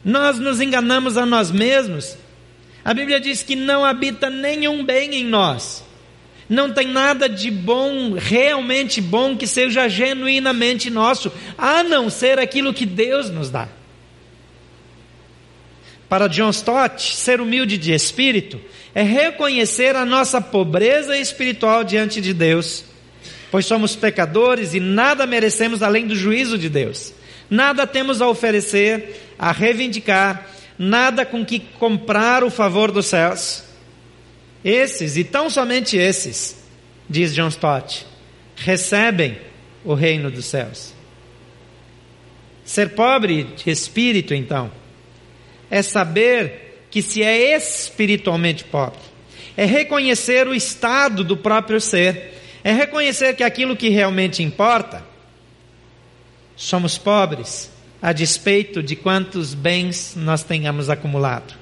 nós 0.04 0.38
nos 0.40 0.62
enganamos 0.62 1.18
a 1.18 1.26
nós 1.26 1.50
mesmos 1.50 2.18
a 2.84 2.94
Bíblia 2.94 3.20
diz 3.20 3.42
que 3.42 3.56
não 3.56 3.86
habita 3.86 4.30
nenhum 4.30 4.84
bem 4.84 5.16
em 5.16 5.24
nós. 5.24 5.84
Não 6.50 6.72
tem 6.72 6.88
nada 6.88 7.30
de 7.30 7.50
bom, 7.50 8.14
realmente 8.14 9.00
bom, 9.00 9.38
que 9.38 9.48
seja 9.48 9.88
genuinamente 9.88 10.90
nosso, 10.90 11.32
a 11.58 11.82
não 11.82 12.10
ser 12.10 12.38
aquilo 12.38 12.74
que 12.74 12.86
Deus 12.86 13.30
nos 13.30 13.50
dá. 13.50 13.70
Para 16.10 16.28
John 16.28 16.50
Stott, 16.50 17.16
ser 17.16 17.40
humilde 17.40 17.78
de 17.78 17.94
espírito 17.94 18.60
é 18.96 19.02
reconhecer 19.02 19.96
a 19.96 20.06
nossa 20.06 20.40
pobreza 20.40 21.18
espiritual 21.18 21.84
diante 21.84 22.22
de 22.22 22.34
Deus, 22.34 22.84
pois 23.50 23.66
somos 23.66 23.96
pecadores 23.96 24.74
e 24.74 24.80
nada 24.80 25.26
merecemos 25.26 25.82
além 25.82 26.06
do 26.06 26.16
juízo 26.16 26.58
de 26.58 26.70
Deus. 26.70 27.14
Nada 27.50 27.88
temos 27.88 28.22
a 28.22 28.28
oferecer, 28.28 29.34
a 29.38 29.52
reivindicar, 29.52 30.48
nada 30.78 31.26
com 31.26 31.46
que 31.46 31.60
comprar 31.60 32.44
o 32.44 32.50
favor 32.50 32.92
dos 32.92 33.08
céus. 33.08 33.64
Esses, 34.64 35.18
e 35.18 35.24
tão 35.24 35.50
somente 35.50 35.98
esses, 35.98 36.64
diz 37.10 37.36
John 37.36 37.50
Stott, 37.50 38.06
recebem 38.56 39.38
o 39.84 39.94
reino 39.94 40.32
dos 40.32 40.46
céus. 40.46 40.94
Ser 42.64 42.90
pobre 42.92 43.44
de 43.44 43.70
espírito, 43.70 44.34
então, 44.34 44.72
é 45.70 45.82
saber 45.82 46.73
que 46.94 47.02
se 47.02 47.24
é 47.24 47.58
espiritualmente 47.58 48.64
pobre, 48.66 49.00
é 49.58 49.66
reconhecer 49.66 50.48
o 50.48 50.54
estado 50.54 51.24
do 51.24 51.36
próprio 51.36 51.82
ser, 51.82 52.40
é 52.64 52.72
reconhecer 52.72 53.36
que 53.36 53.42
aquilo 53.42 53.76
que 53.76 53.90
realmente 53.90 54.44
importa, 54.44 55.04
somos 56.56 56.96
pobres, 56.96 57.72
a 58.00 58.14
despeito 58.14 58.84
de 58.84 58.96
quantos 58.96 59.56
bens 59.56 60.14
nós 60.16 60.44
tenhamos 60.44 60.88
acumulado. 60.88 61.56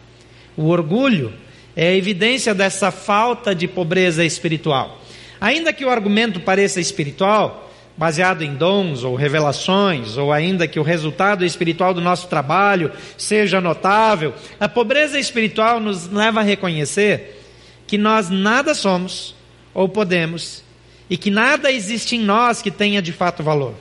O 0.57 0.67
orgulho 0.67 1.33
é 1.77 1.87
a 1.87 1.95
evidência 1.95 2.53
dessa 2.53 2.91
falta 2.91 3.55
de 3.55 3.69
pobreza 3.69 4.25
espiritual. 4.25 5.01
Ainda 5.39 5.71
que 5.71 5.85
o 5.85 5.89
argumento 5.89 6.41
pareça 6.41 6.81
espiritual, 6.81 7.70
baseado 7.97 8.41
em 8.41 8.55
dons 8.55 9.03
ou 9.03 9.15
revelações, 9.15 10.17
ou 10.17 10.31
ainda 10.31 10.67
que 10.67 10.79
o 10.79 10.83
resultado 10.83 11.45
espiritual 11.45 11.93
do 11.93 12.01
nosso 12.01 12.27
trabalho 12.27 12.91
seja 13.17 13.61
notável, 13.61 14.33
a 14.59 14.67
pobreza 14.67 15.19
espiritual 15.19 15.79
nos 15.79 16.09
leva 16.09 16.39
a 16.39 16.43
reconhecer 16.43 17.39
que 17.85 17.97
nós 17.97 18.29
nada 18.29 18.73
somos 18.73 19.35
ou 19.73 19.87
podemos 19.87 20.63
e 21.09 21.17
que 21.17 21.29
nada 21.29 21.71
existe 21.71 22.15
em 22.15 22.21
nós 22.21 22.61
que 22.61 22.71
tenha 22.71 23.01
de 23.01 23.11
fato 23.11 23.43
valor. 23.43 23.75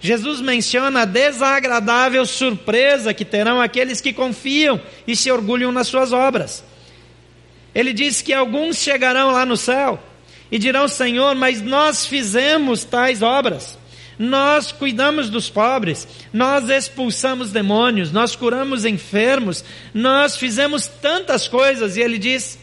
Jesus 0.00 0.40
menciona 0.40 1.02
a 1.02 1.04
desagradável 1.06 2.26
surpresa 2.26 3.14
que 3.14 3.24
terão 3.24 3.60
aqueles 3.60 4.00
que 4.00 4.12
confiam 4.12 4.80
e 5.06 5.16
se 5.16 5.30
orgulham 5.30 5.72
nas 5.72 5.86
suas 5.86 6.12
obras. 6.12 6.62
Ele 7.74 7.92
diz 7.92 8.20
que 8.20 8.32
alguns 8.32 8.76
chegarão 8.76 9.30
lá 9.30 9.46
no 9.46 9.56
céu 9.56 9.98
e 10.54 10.58
dirão: 10.58 10.86
Senhor, 10.86 11.34
mas 11.34 11.60
nós 11.60 12.06
fizemos 12.06 12.84
tais 12.84 13.22
obras. 13.22 13.76
Nós 14.16 14.70
cuidamos 14.70 15.28
dos 15.28 15.50
pobres, 15.50 16.06
nós 16.32 16.68
expulsamos 16.68 17.50
demônios, 17.50 18.12
nós 18.12 18.36
curamos 18.36 18.84
enfermos, 18.84 19.64
nós 19.92 20.36
fizemos 20.36 20.86
tantas 20.86 21.48
coisas. 21.48 21.96
E 21.96 22.00
ele 22.00 22.16
diz 22.16 22.56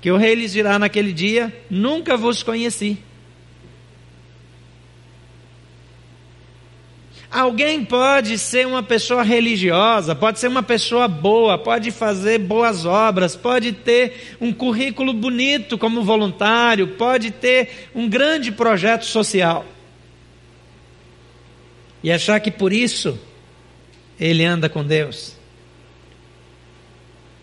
que 0.00 0.10
o 0.10 0.16
rei 0.16 0.34
lhes 0.34 0.52
dirá 0.52 0.78
naquele 0.78 1.12
dia: 1.12 1.54
Nunca 1.68 2.16
vos 2.16 2.42
conheci. 2.42 2.96
Alguém 7.34 7.84
pode 7.84 8.38
ser 8.38 8.64
uma 8.64 8.80
pessoa 8.80 9.24
religiosa, 9.24 10.14
pode 10.14 10.38
ser 10.38 10.46
uma 10.46 10.62
pessoa 10.62 11.08
boa, 11.08 11.58
pode 11.58 11.90
fazer 11.90 12.38
boas 12.38 12.86
obras, 12.86 13.34
pode 13.34 13.72
ter 13.72 14.36
um 14.40 14.52
currículo 14.52 15.12
bonito 15.12 15.76
como 15.76 16.04
voluntário, 16.04 16.86
pode 16.96 17.32
ter 17.32 17.88
um 17.92 18.08
grande 18.08 18.52
projeto 18.52 19.04
social. 19.04 19.66
E 22.04 22.12
achar 22.12 22.38
que 22.38 22.52
por 22.52 22.72
isso 22.72 23.18
ele 24.20 24.44
anda 24.44 24.68
com 24.68 24.84
Deus. 24.84 25.36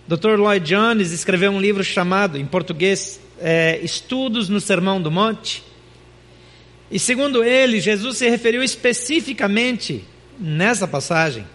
Dr. 0.07 0.37
Lloyd 0.37 0.65
Jones 0.65 1.11
escreveu 1.11 1.51
um 1.51 1.59
livro 1.59 1.83
chamado, 1.83 2.37
em 2.37 2.45
português, 2.45 3.19
é, 3.41 3.77
Estudos 3.83 4.47
no 4.47 4.61
Sermão 4.61 5.01
do 5.01 5.11
Monte. 5.11 5.69
E 6.91 6.99
segundo 6.99 7.43
ele, 7.43 7.79
Jesus 7.79 8.17
se 8.17 8.29
referiu 8.29 8.61
especificamente 8.61 10.03
nessa 10.37 10.87
passagem 10.87 11.45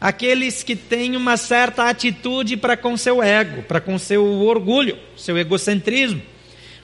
àqueles 0.00 0.62
que 0.62 0.76
têm 0.76 1.16
uma 1.16 1.36
certa 1.36 1.88
atitude 1.88 2.56
para 2.56 2.76
com 2.76 2.96
seu 2.96 3.20
ego, 3.22 3.62
para 3.62 3.80
com 3.80 3.98
seu 3.98 4.24
orgulho, 4.24 4.96
seu 5.16 5.36
egocentrismo. 5.36 6.22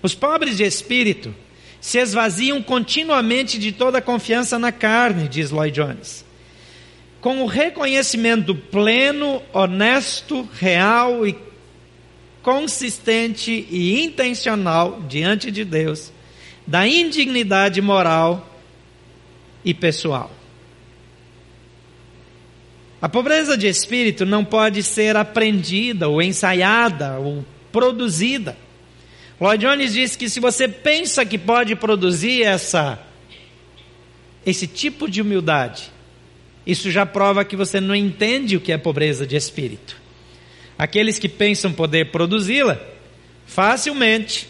Os 0.03 0.15
pobres 0.15 0.57
de 0.57 0.65
espírito 0.65 1.33
se 1.81 1.99
esvaziam 1.99 2.61
continuamente 2.63 3.59
de 3.59 3.71
toda 3.71 4.03
confiança 4.03 4.59
na 4.59 4.73
carne, 4.73 5.29
diz 5.29 5.51
Lloyd 5.51 5.81
Jones. 5.81 6.25
Com 7.21 7.43
o 7.43 7.47
reconhecimento 7.47 8.55
pleno, 8.55 9.41
honesto, 9.53 10.49
real 10.59 11.27
e 11.27 11.37
consistente 12.43 13.67
e 13.71 14.03
intencional 14.03 15.01
diante 15.09 15.51
de 15.51 15.65
Deus 15.65 16.13
da 16.67 16.87
indignidade 16.87 17.81
moral 17.81 18.49
e 19.65 19.75
pessoal. 19.75 20.31
A 23.01 23.09
pobreza 23.09 23.57
de 23.57 23.67
espírito 23.67 24.25
não 24.25 24.45
pode 24.45 24.83
ser 24.83 25.15
aprendida 25.15 26.09
ou 26.09 26.23
ensaiada 26.23 27.19
ou 27.19 27.45
produzida. 27.71 28.57
Lloyd 29.39 29.67
Jones 29.67 29.93
diz 29.93 30.17
que 30.17 30.29
se 30.29 30.41
você 30.41 30.67
pensa 30.67 31.27
que 31.27 31.37
pode 31.37 31.77
produzir 31.77 32.43
essa 32.43 32.99
esse 34.47 34.67
tipo 34.67 35.11
de 35.11 35.21
humildade, 35.23 35.91
isso 36.67 36.91
já 36.91 37.05
prova 37.05 37.45
que 37.45 37.57
você 37.57 37.81
não 37.81 37.95
entende 37.95 38.57
o 38.57 38.61
que 38.61 38.73
é 38.73 38.79
pobreza 38.79 39.27
de 39.27 39.37
espírito. 39.37 39.97
Aqueles 40.79 41.19
que 41.19 41.29
pensam 41.29 41.73
poder 41.73 42.11
produzi-la, 42.11 42.79
facilmente 43.47 44.49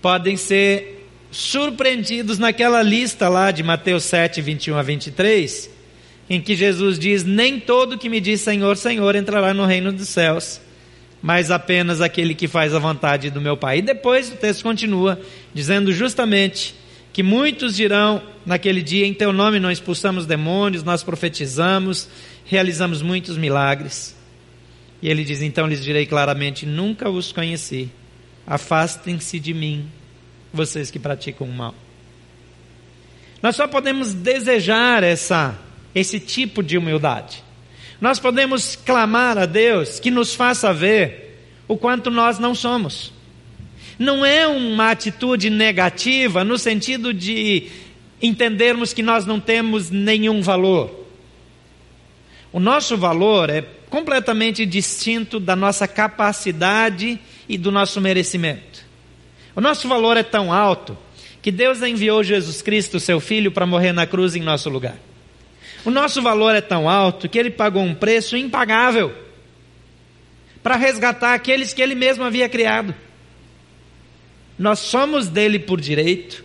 podem 0.00 0.36
ser 0.36 0.93
surpreendidos 1.34 2.38
naquela 2.38 2.80
lista 2.80 3.28
lá 3.28 3.50
de 3.50 3.60
Mateus 3.64 4.04
7, 4.04 4.40
21 4.40 4.76
a 4.76 4.82
23, 4.82 5.68
em 6.30 6.40
que 6.40 6.54
Jesus 6.54 6.96
diz: 6.96 7.24
Nem 7.24 7.58
todo 7.58 7.98
que 7.98 8.08
me 8.08 8.20
diz 8.20 8.40
Senhor, 8.40 8.76
Senhor 8.76 9.16
entrará 9.16 9.52
no 9.52 9.66
reino 9.66 9.92
dos 9.92 10.08
céus, 10.08 10.60
mas 11.20 11.50
apenas 11.50 12.00
aquele 12.00 12.36
que 12.36 12.46
faz 12.46 12.72
a 12.72 12.78
vontade 12.78 13.30
do 13.30 13.40
meu 13.40 13.56
Pai. 13.56 13.78
E 13.78 13.82
depois 13.82 14.30
o 14.30 14.36
texto 14.36 14.62
continua, 14.62 15.20
dizendo 15.52 15.92
justamente 15.92 16.74
que 17.12 17.22
muitos 17.22 17.74
dirão 17.74 18.22
naquele 18.46 18.80
dia: 18.80 19.04
Em 19.04 19.12
teu 19.12 19.32
nome 19.32 19.58
nós 19.58 19.78
expulsamos 19.78 20.26
demônios, 20.26 20.84
nós 20.84 21.02
profetizamos, 21.02 22.08
realizamos 22.44 23.02
muitos 23.02 23.36
milagres. 23.36 24.14
E 25.02 25.10
ele 25.10 25.24
diz: 25.24 25.42
Então 25.42 25.66
lhes 25.66 25.82
direi 25.82 26.06
claramente: 26.06 26.64
Nunca 26.64 27.10
os 27.10 27.32
conheci. 27.32 27.90
Afastem-se 28.46 29.40
de 29.40 29.52
mim, 29.52 29.90
vocês 30.54 30.90
que 30.90 30.98
praticam 30.98 31.46
o 31.46 31.52
mal. 31.52 31.74
Nós 33.42 33.56
só 33.56 33.66
podemos 33.66 34.14
desejar 34.14 35.02
essa, 35.02 35.58
esse 35.94 36.18
tipo 36.18 36.62
de 36.62 36.78
humildade. 36.78 37.42
Nós 38.00 38.18
podemos 38.18 38.76
clamar 38.76 39.36
a 39.36 39.46
Deus 39.46 40.00
que 40.00 40.10
nos 40.10 40.34
faça 40.34 40.72
ver 40.72 41.42
o 41.68 41.76
quanto 41.76 42.10
nós 42.10 42.38
não 42.38 42.54
somos. 42.54 43.12
Não 43.98 44.24
é 44.24 44.46
uma 44.46 44.90
atitude 44.90 45.50
negativa 45.50 46.42
no 46.44 46.58
sentido 46.58 47.12
de 47.12 47.68
entendermos 48.20 48.92
que 48.92 49.02
nós 49.02 49.26
não 49.26 49.38
temos 49.38 49.90
nenhum 49.90 50.40
valor. 50.40 51.04
O 52.52 52.60
nosso 52.60 52.96
valor 52.96 53.50
é 53.50 53.62
completamente 53.90 54.64
distinto 54.64 55.38
da 55.38 55.54
nossa 55.54 55.86
capacidade 55.86 57.18
e 57.48 57.58
do 57.58 57.70
nosso 57.70 58.00
merecimento. 58.00 58.83
O 59.54 59.60
nosso 59.60 59.88
valor 59.88 60.16
é 60.16 60.22
tão 60.22 60.52
alto 60.52 60.96
que 61.40 61.50
Deus 61.50 61.82
enviou 61.82 62.24
Jesus 62.24 62.62
Cristo, 62.62 62.98
seu 62.98 63.20
Filho, 63.20 63.52
para 63.52 63.66
morrer 63.66 63.92
na 63.92 64.06
cruz 64.06 64.34
em 64.34 64.40
nosso 64.40 64.68
lugar. 64.70 64.96
O 65.84 65.90
nosso 65.90 66.22
valor 66.22 66.54
é 66.54 66.60
tão 66.60 66.88
alto 66.88 67.28
que 67.28 67.38
ele 67.38 67.50
pagou 67.50 67.82
um 67.82 67.94
preço 67.94 68.36
impagável 68.36 69.14
para 70.62 70.76
resgatar 70.76 71.34
aqueles 71.34 71.74
que 71.74 71.82
ele 71.82 71.94
mesmo 71.94 72.24
havia 72.24 72.48
criado. 72.48 72.94
Nós 74.58 74.78
somos 74.78 75.28
dele 75.28 75.58
por 75.58 75.80
direito, 75.80 76.44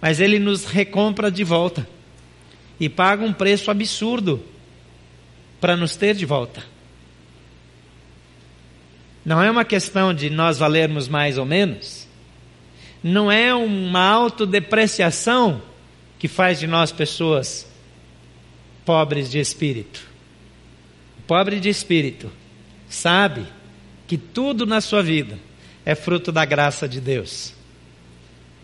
mas 0.00 0.20
ele 0.20 0.38
nos 0.38 0.64
recompra 0.64 1.30
de 1.30 1.44
volta 1.44 1.86
e 2.80 2.88
paga 2.88 3.24
um 3.24 3.32
preço 3.32 3.70
absurdo 3.70 4.42
para 5.60 5.76
nos 5.76 5.96
ter 5.96 6.14
de 6.14 6.24
volta. 6.24 6.64
Não 9.24 9.42
é 9.42 9.50
uma 9.50 9.64
questão 9.64 10.14
de 10.14 10.30
nós 10.30 10.58
valermos 10.58 11.08
mais 11.08 11.36
ou 11.36 11.44
menos. 11.44 11.97
Não 13.02 13.30
é 13.30 13.54
uma 13.54 14.00
autodepreciação 14.00 15.62
que 16.18 16.26
faz 16.26 16.58
de 16.58 16.66
nós 16.66 16.90
pessoas 16.90 17.66
pobres 18.84 19.30
de 19.30 19.38
espírito. 19.38 20.06
Pobre 21.26 21.60
de 21.60 21.68
espírito 21.68 22.30
sabe 22.88 23.46
que 24.06 24.16
tudo 24.16 24.64
na 24.66 24.80
sua 24.80 25.02
vida 25.02 25.38
é 25.84 25.94
fruto 25.94 26.32
da 26.32 26.44
graça 26.44 26.88
de 26.88 27.00
Deus, 27.00 27.54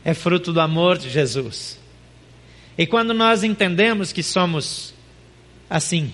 é 0.05 0.15
fruto 0.15 0.53
do 0.53 0.61
amor 0.61 0.99
de 0.99 1.11
Jesus. 1.11 1.79
E 2.77 2.87
quando 2.87 3.15
nós 3.15 3.45
entendemos 3.45 4.13
que 4.13 4.23
somos 4.23 4.95
assim, 5.69 6.13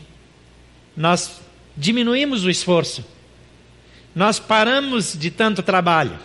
nós 0.96 1.40
diminuímos 1.76 2.44
o 2.44 2.50
esforço 2.50 3.04
nós 4.14 4.40
paramos 4.40 5.16
de 5.16 5.30
tanto 5.30 5.62
trabalho 5.62 6.18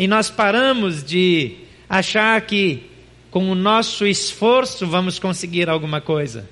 e 0.00 0.08
nós 0.08 0.30
paramos 0.30 1.04
de 1.04 1.56
achar 1.86 2.40
que 2.40 2.84
com 3.30 3.50
o 3.50 3.54
nosso 3.54 4.06
esforço 4.06 4.86
vamos 4.86 5.18
conseguir 5.18 5.68
alguma 5.68 6.00
coisa 6.00 6.48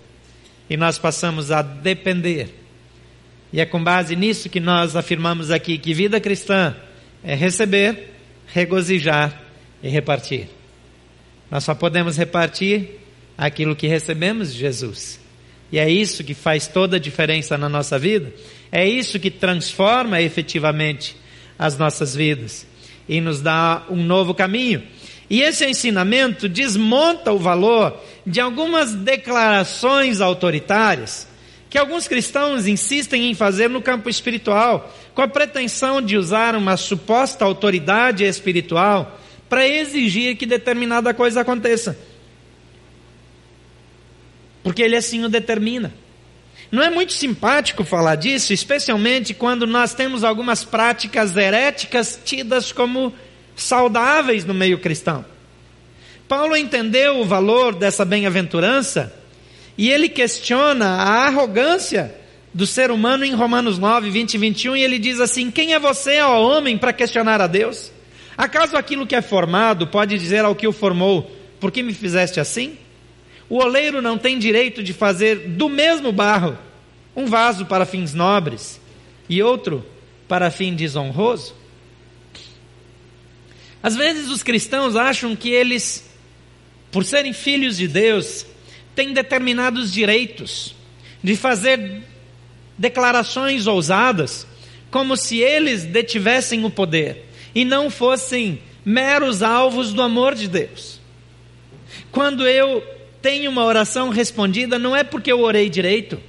e 0.68 0.76
nós 0.76 0.98
passamos 0.98 1.50
a 1.50 1.62
depender. 1.62 2.50
E 3.50 3.58
é 3.58 3.64
com 3.64 3.82
base 3.82 4.14
nisso 4.14 4.50
que 4.50 4.60
nós 4.60 4.94
afirmamos 4.96 5.50
aqui 5.50 5.78
que 5.78 5.94
vida 5.94 6.20
cristã 6.20 6.76
é 7.24 7.34
receber, 7.34 8.10
regozijar 8.48 9.42
e 9.82 9.88
repartir. 9.88 10.48
Nós 11.50 11.64
só 11.64 11.74
podemos 11.74 12.18
repartir 12.18 12.98
aquilo 13.38 13.74
que 13.74 13.86
recebemos 13.86 14.52
de 14.52 14.58
Jesus. 14.58 15.18
E 15.72 15.78
é 15.78 15.88
isso 15.88 16.22
que 16.22 16.34
faz 16.34 16.66
toda 16.66 16.96
a 16.96 17.00
diferença 17.00 17.56
na 17.56 17.70
nossa 17.70 17.98
vida. 17.98 18.30
É 18.70 18.86
isso 18.86 19.18
que 19.18 19.30
transforma 19.30 20.20
efetivamente 20.20 21.16
as 21.58 21.78
nossas 21.78 22.14
vidas 22.14 22.66
e 23.08 23.20
nos 23.20 23.40
dá 23.40 23.82
um 23.88 24.02
novo 24.02 24.34
caminho. 24.34 24.82
E 25.30 25.42
esse 25.42 25.66
ensinamento 25.66 26.48
desmonta 26.48 27.32
o 27.32 27.38
valor 27.38 27.98
de 28.26 28.40
algumas 28.40 28.94
declarações 28.94 30.20
autoritárias 30.20 31.26
que 31.70 31.76
alguns 31.76 32.08
cristãos 32.08 32.66
insistem 32.66 33.30
em 33.30 33.34
fazer 33.34 33.68
no 33.68 33.82
campo 33.82 34.08
espiritual, 34.08 34.90
com 35.14 35.20
a 35.20 35.28
pretensão 35.28 36.00
de 36.00 36.16
usar 36.16 36.56
uma 36.56 36.78
suposta 36.78 37.44
autoridade 37.44 38.24
espiritual 38.24 39.18
para 39.50 39.68
exigir 39.68 40.36
que 40.36 40.46
determinada 40.46 41.12
coisa 41.12 41.42
aconteça 41.42 41.98
porque 44.68 44.82
ele 44.82 44.96
assim 44.96 45.24
o 45.24 45.30
determina. 45.30 45.94
Não 46.70 46.82
é 46.82 46.90
muito 46.90 47.12
simpático 47.12 47.82
falar 47.82 48.16
disso, 48.16 48.52
especialmente 48.52 49.32
quando 49.32 49.66
nós 49.66 49.94
temos 49.94 50.22
algumas 50.22 50.64
práticas 50.64 51.34
heréticas 51.36 52.20
tidas 52.24 52.72
como 52.72 53.12
saudáveis 53.56 54.44
no 54.44 54.52
meio 54.52 54.78
cristão. 54.78 55.24
Paulo 56.28 56.54
entendeu 56.54 57.20
o 57.20 57.24
valor 57.24 57.74
dessa 57.74 58.04
bem-aventurança 58.04 59.12
e 59.78 59.90
ele 59.90 60.08
questiona 60.08 60.86
a 60.86 61.26
arrogância 61.26 62.14
do 62.52 62.66
ser 62.66 62.90
humano 62.90 63.24
em 63.24 63.32
Romanos 63.32 63.78
9, 63.78 64.10
20 64.10 64.34
e 64.34 64.38
21, 64.38 64.76
e 64.76 64.82
ele 64.82 64.98
diz 64.98 65.20
assim: 65.20 65.50
Quem 65.50 65.74
é 65.74 65.78
você, 65.78 66.20
ó 66.20 66.40
homem, 66.40 66.76
para 66.76 66.92
questionar 66.92 67.40
a 67.40 67.46
Deus? 67.46 67.92
Acaso 68.36 68.76
aquilo 68.76 69.06
que 69.06 69.14
é 69.14 69.22
formado 69.22 69.86
pode 69.86 70.18
dizer 70.18 70.44
ao 70.44 70.54
que 70.54 70.66
o 70.66 70.72
formou, 70.72 71.30
por 71.58 71.70
que 71.70 71.82
me 71.82 71.94
fizeste 71.94 72.40
assim? 72.40 72.76
O 73.48 73.56
oleiro 73.56 74.02
não 74.02 74.18
tem 74.18 74.38
direito 74.38 74.82
de 74.82 74.92
fazer 74.92 75.48
do 75.48 75.68
mesmo 75.68 76.12
barro 76.12 76.58
um 77.16 77.26
vaso 77.26 77.66
para 77.66 77.86
fins 77.86 78.12
nobres 78.12 78.80
e 79.28 79.42
outro 79.42 79.84
para 80.28 80.50
fim 80.50 80.74
desonroso? 80.74 81.54
Às 83.82 83.96
vezes 83.96 84.30
os 84.30 84.42
cristãos 84.42 84.96
acham 84.96 85.34
que 85.34 85.48
eles, 85.48 86.04
por 86.90 87.04
serem 87.04 87.32
filhos 87.32 87.76
de 87.76 87.88
Deus, 87.88 88.44
têm 88.94 89.12
determinados 89.12 89.92
direitos 89.92 90.74
de 91.22 91.36
fazer 91.36 92.02
declarações 92.76 93.66
ousadas, 93.66 94.46
como 94.90 95.16
se 95.16 95.38
eles 95.38 95.84
detivessem 95.84 96.64
o 96.64 96.70
poder 96.70 97.26
e 97.54 97.64
não 97.64 97.90
fossem 97.90 98.60
meros 98.84 99.42
alvos 99.42 99.92
do 99.92 100.02
amor 100.02 100.34
de 100.34 100.48
Deus. 100.48 101.00
Quando 102.10 102.46
eu 102.46 102.82
tenho 103.20 103.50
uma 103.50 103.64
oração 103.64 104.10
respondida 104.10 104.78
não 104.78 104.94
é 104.94 105.02
porque 105.02 105.30
eu 105.30 105.40
orei 105.40 105.68
direito, 105.68 106.20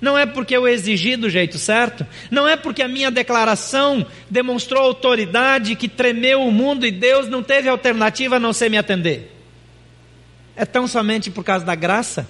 não 0.00 0.16
é 0.16 0.24
porque 0.24 0.56
eu 0.56 0.66
exigi 0.66 1.16
do 1.16 1.28
jeito 1.28 1.58
certo, 1.58 2.06
não 2.30 2.48
é 2.48 2.56
porque 2.56 2.82
a 2.82 2.88
minha 2.88 3.10
declaração 3.10 4.06
demonstrou 4.30 4.82
autoridade 4.82 5.76
que 5.76 5.88
tremeu 5.88 6.42
o 6.42 6.52
mundo 6.52 6.86
e 6.86 6.90
Deus 6.90 7.28
não 7.28 7.42
teve 7.42 7.68
alternativa 7.68 8.36
a 8.36 8.40
não 8.40 8.52
ser 8.52 8.70
me 8.70 8.78
atender. 8.78 9.34
É 10.56 10.64
tão 10.64 10.86
somente 10.86 11.30
por 11.30 11.44
causa 11.44 11.64
da 11.64 11.74
graça, 11.74 12.28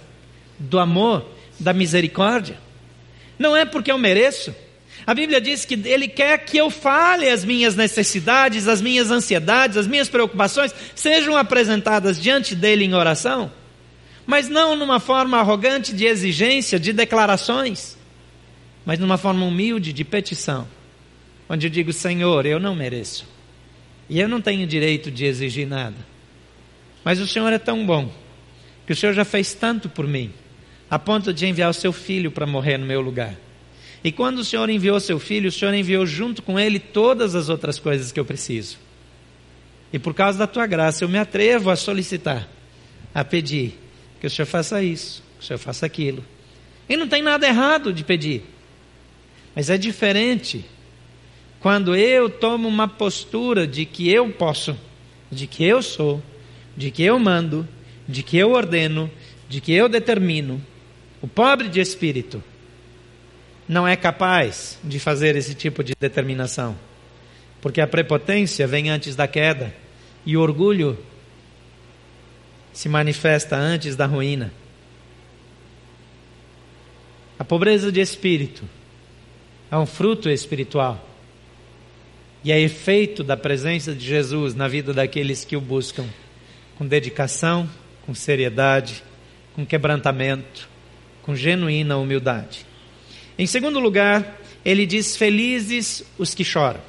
do 0.59 0.79
amor, 0.79 1.27
da 1.59 1.73
misericórdia. 1.73 2.59
Não 3.39 3.57
é 3.57 3.65
porque 3.65 3.93
eu 3.93 3.99
mereço. 3.99 4.55
A 5.07 5.15
Bíblia 5.15 5.41
diz 5.41 5.65
que 5.65 5.75
Ele 5.85 6.09
quer 6.09 6.39
que 6.39 6.59
eu 6.59 6.69
fale 6.69 7.29
as 7.29 7.45
minhas 7.45 7.75
necessidades, 7.75 8.67
as 8.67 8.83
minhas 8.83 9.11
ansiedades, 9.11 9.77
as 9.77 9.87
minhas 9.87 10.09
preocupações, 10.09 10.75
sejam 10.95 11.37
apresentadas 11.37 12.21
diante 12.21 12.55
dEle 12.55 12.85
em 12.85 12.95
oração 12.95 13.51
mas 14.29 14.47
não 14.47 14.77
numa 14.77 15.01
forma 15.01 15.39
arrogante 15.39 15.91
de 15.91 16.05
exigência, 16.05 16.79
de 16.79 16.93
declarações, 16.93 17.97
mas 18.85 18.99
numa 18.99 19.17
forma 19.17 19.47
humilde 19.47 19.91
de 19.91 20.05
petição, 20.05 20.69
onde 21.49 21.67
eu 21.67 21.71
digo: 21.71 21.95
Senhor, 21.95 22.45
eu 22.45 22.61
não 22.61 22.75
mereço, 22.75 23.27
e 24.07 24.21
eu 24.21 24.29
não 24.29 24.39
tenho 24.39 24.67
direito 24.67 25.11
de 25.11 25.25
exigir 25.25 25.67
nada, 25.67 25.97
mas 27.03 27.21
o 27.21 27.27
Senhor 27.27 27.51
é 27.51 27.59
tão 27.59 27.87
bom, 27.87 28.13
que 28.87 28.93
o 28.93 28.97
Senhor 28.97 29.15
já 29.15 29.25
fez 29.25 29.55
tanto 29.55 29.89
por 29.89 30.07
mim, 30.07 30.31
a 30.91 30.99
ponto 30.99 31.33
de 31.33 31.47
enviar 31.47 31.71
o 31.71 31.75
seu 31.75 31.91
filho 31.91 32.31
para 32.31 32.47
morrer 32.47 32.77
no 32.77 32.85
meu 32.85 33.01
lugar. 33.01 33.35
E 34.05 34.13
quando 34.13 34.41
o 34.41 34.45
Senhor 34.45 34.69
enviou 34.69 35.01
seu 35.01 35.19
filho, 35.19 35.49
o 35.49 35.53
Senhor 35.53 35.73
enviou 35.73 36.05
junto 36.05 36.43
com 36.43 36.61
ele 36.61 36.79
todas 36.79 37.35
as 37.35 37.49
outras 37.49 37.79
coisas 37.79 38.13
que 38.13 38.21
eu 38.21 38.27
preciso. 38.27 38.79
E 39.91 39.99
por 39.99 40.13
causa 40.13 40.39
da 40.39 40.47
tua 40.47 40.67
graça, 40.67 41.03
eu 41.03 41.09
me 41.09 41.19
atrevo 41.19 41.71
a 41.71 41.77
solicitar, 41.77 42.47
a 43.15 43.25
pedir 43.25 43.88
que 44.21 44.27
o 44.27 44.31
senhor 44.31 44.47
faça 44.47 44.83
isso, 44.83 45.23
que 45.39 45.45
o 45.45 45.47
senhor 45.47 45.59
faça 45.59 45.87
aquilo. 45.87 46.25
E 46.89 46.97
não 46.97 47.09
tem 47.09 47.23
nada 47.23 47.47
errado 47.47 47.93
de 47.93 48.05
pedir. 48.05 48.45
Mas 49.55 49.71
é 49.71 49.79
diferente 49.79 50.65
quando 51.61 51.95
eu 51.97 52.31
tomo 52.31 52.69
uma 52.69 52.87
postura 52.87 53.67
de 53.67 53.85
que 53.85 54.09
eu 54.09 54.31
posso, 54.31 54.77
de 55.31 55.47
que 55.47 55.65
eu 55.65 55.83
sou, 55.83 56.23
de 56.77 56.91
que 56.91 57.03
eu 57.03 57.19
mando, 57.19 57.67
de 58.09 58.23
que 58.23 58.37
eu 58.37 58.53
ordeno, 58.53 59.11
de 59.49 59.61
que 59.61 59.73
eu 59.73 59.89
determino, 59.89 60.63
o 61.21 61.27
pobre 61.27 61.69
de 61.69 61.81
espírito 61.81 62.43
não 63.69 63.87
é 63.87 63.97
capaz 63.97 64.79
de 64.83 64.99
fazer 64.99 65.37
esse 65.37 65.55
tipo 65.55 65.83
de 65.83 65.95
determinação, 65.99 66.79
porque 67.61 67.81
a 67.81 67.87
prepotência 67.87 68.67
vem 68.67 68.89
antes 68.89 69.17
da 69.17 69.27
queda 69.27 69.75
e 70.25 70.37
o 70.37 70.41
orgulho 70.41 70.99
se 72.79 72.89
manifesta 72.89 73.57
antes 73.57 73.97
da 73.97 74.07
ruína. 74.07 74.53
A 77.37 77.43
pobreza 77.43 77.91
de 77.91 78.01
espírito 78.01 78.63
é 79.69 79.77
um 79.77 79.85
fruto 79.85 80.31
espiritual 80.31 81.05
e 82.45 82.53
é 82.53 82.61
efeito 82.61 83.25
da 83.25 83.37
presença 83.37 83.93
de 83.93 84.07
Jesus 84.07 84.55
na 84.55 84.69
vida 84.69 84.95
daqueles 84.95 85.45
que 85.45 85.57
o 85.57 85.61
buscam 85.61 86.07
com 86.77 86.87
dedicação, 86.87 87.69
com 88.07 88.15
seriedade, 88.15 89.03
com 89.57 89.67
quebrantamento, 89.67 90.69
com 91.23 91.35
genuína 91.35 91.97
humildade. 91.97 92.65
Em 93.37 93.47
segundo 93.49 93.81
lugar, 93.81 94.41
ele 94.65 94.87
diz: 94.87 95.17
Felizes 95.17 96.05
os 96.17 96.33
que 96.33 96.45
choram. 96.45 96.81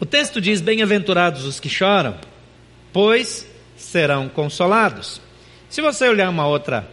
O 0.00 0.04
texto 0.04 0.40
diz: 0.40 0.60
Bem-aventurados 0.60 1.44
os 1.44 1.60
que 1.60 1.68
choram, 1.68 2.18
pois 2.92 3.46
serão 3.76 4.28
consolados. 4.28 5.20
Se 5.68 5.80
você 5.80 6.08
olhar 6.08 6.28
uma 6.28 6.46
outra 6.46 6.88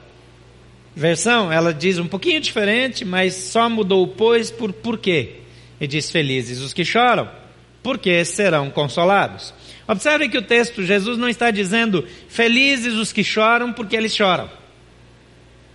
versão, 0.96 1.52
ela 1.52 1.74
diz 1.74 1.98
um 1.98 2.08
pouquinho 2.08 2.40
diferente, 2.40 3.06
mas 3.06 3.34
só 3.34 3.70
mudou 3.70 4.04
o 4.04 4.08
pois 4.08 4.50
por 4.50 4.72
porquê. 4.74 5.38
E 5.80 5.88
diz: 5.88 6.10
Felizes 6.10 6.60
os 6.60 6.74
que 6.74 6.84
choram, 6.84 7.30
porque 7.84 8.24
serão 8.26 8.70
consolados. 8.70 9.54
Observe 9.88 10.30
que 10.30 10.38
o 10.38 10.42
texto, 10.42 10.84
Jesus 10.84 11.18
não 11.18 11.28
está 11.28 11.50
dizendo 11.50 12.08
felizes 12.28 12.94
os 12.94 13.12
que 13.12 13.24
choram 13.24 13.74
porque 13.74 13.96
eles 13.96 14.16
choram. 14.16 14.50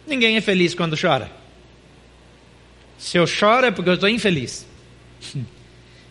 Ninguém 0.06 0.36
é 0.36 0.40
feliz 0.40 0.74
quando 0.74 1.00
chora. 1.00 1.30
Se 2.98 3.16
eu 3.16 3.26
choro 3.26 3.66
é 3.66 3.70
porque 3.70 3.90
eu 3.90 3.94
estou 3.94 4.08
infeliz. 4.08 4.66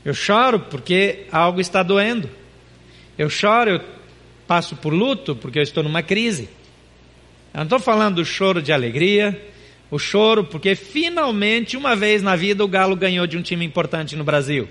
Eu 0.06 0.14
choro 0.14 0.60
porque 0.60 1.28
algo 1.32 1.62
está 1.62 1.82
doendo. 1.82 2.30
Eu 3.18 3.30
choro, 3.30 3.70
eu 3.72 3.82
passo 4.48 4.76
por 4.76 4.94
luto 4.94 5.36
porque 5.36 5.60
eu 5.60 5.64
estou 5.64 5.84
numa 5.84 6.02
crise. 6.02 6.50
Eu 7.54 7.60
não 7.60 7.64
estou 7.64 7.80
falando 7.80 8.16
do 8.16 8.26
choro 8.26 8.62
de 8.62 8.72
alegria, 8.72 9.40
o 9.92 10.00
choro 10.00 10.44
porque 10.44 10.76
finalmente, 10.76 11.78
uma 11.78 11.96
vez 11.96 12.22
na 12.22 12.36
vida, 12.36 12.64
o 12.64 12.68
Galo 12.68 12.96
ganhou 12.96 13.28
de 13.28 13.38
um 13.38 13.42
time 13.42 13.66
importante 13.66 14.16
no 14.16 14.24
Brasil. 14.24 14.68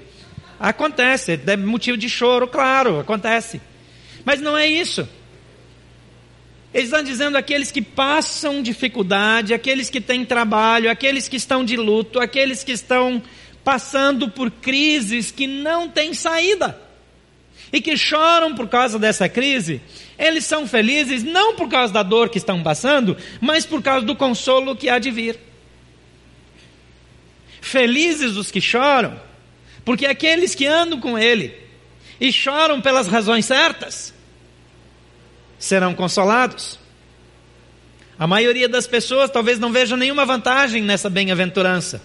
Acontece, 0.59 1.41
é 1.47 1.57
motivo 1.57 1.97
de 1.97 2.09
choro, 2.09 2.47
claro, 2.49 3.01
acontece. 3.01 3.61
Mas 4.25 4.41
não 4.41 4.57
é 4.57 4.67
isso. 4.67 5.09
Eles 6.75 6.87
estão 6.87 7.03
dizendo 7.03 7.37
aqueles 7.37 7.71
que 7.71 7.83
passam 7.83 8.63
dificuldade, 8.63 9.53
aqueles 9.53 9.91
que 9.91 10.01
têm 10.01 10.25
trabalho, 10.25 10.91
aqueles 10.91 11.29
que 11.29 11.37
estão 11.37 11.65
de 11.65 11.77
luto, 11.77 12.19
aqueles 12.19 12.65
que 12.65 12.73
estão 12.73 13.23
passando 13.63 14.29
por 14.29 14.51
crises 14.51 15.31
que 15.31 15.47
não 15.47 15.89
têm 15.89 16.15
saída 16.15 16.82
e 17.73 17.81
que 17.81 17.97
choram 17.97 18.55
por 18.55 18.69
causa 18.69 18.99
dessa 18.99 19.29
crise, 19.29 19.81
eles 20.19 20.45
são 20.45 20.69
felizes 20.69 21.23
não 21.23 21.57
por 21.57 21.69
causa 21.69 21.93
da 21.93 22.03
dor 22.03 22.29
que 22.29 22.37
estão 22.37 22.63
passando, 22.63 23.17
mas 23.41 23.65
por 23.65 23.83
causa 23.83 24.05
do 24.05 24.15
consolo 24.15 24.77
que 24.77 24.91
há 24.91 24.99
de 24.99 25.11
vir. 25.11 25.39
Felizes 27.61 28.37
os 28.37 28.51
que 28.51 28.61
choram, 28.61 29.19
porque 29.85 30.05
aqueles 30.05 30.55
que 30.55 30.67
andam 30.67 31.01
com 31.01 31.19
Ele 31.19 31.57
e 32.21 32.31
choram 32.31 32.81
pelas 32.81 33.09
razões 33.09 33.47
certas 33.47 34.13
serão 35.59 35.95
consolados. 35.95 36.79
A 38.19 38.27
maioria 38.27 38.69
das 38.69 38.87
pessoas 38.87 39.31
talvez 39.31 39.59
não 39.59 39.73
veja 39.73 39.97
nenhuma 39.97 40.27
vantagem 40.27 40.83
nessa 40.83 41.09
bem-aventurança, 41.09 42.03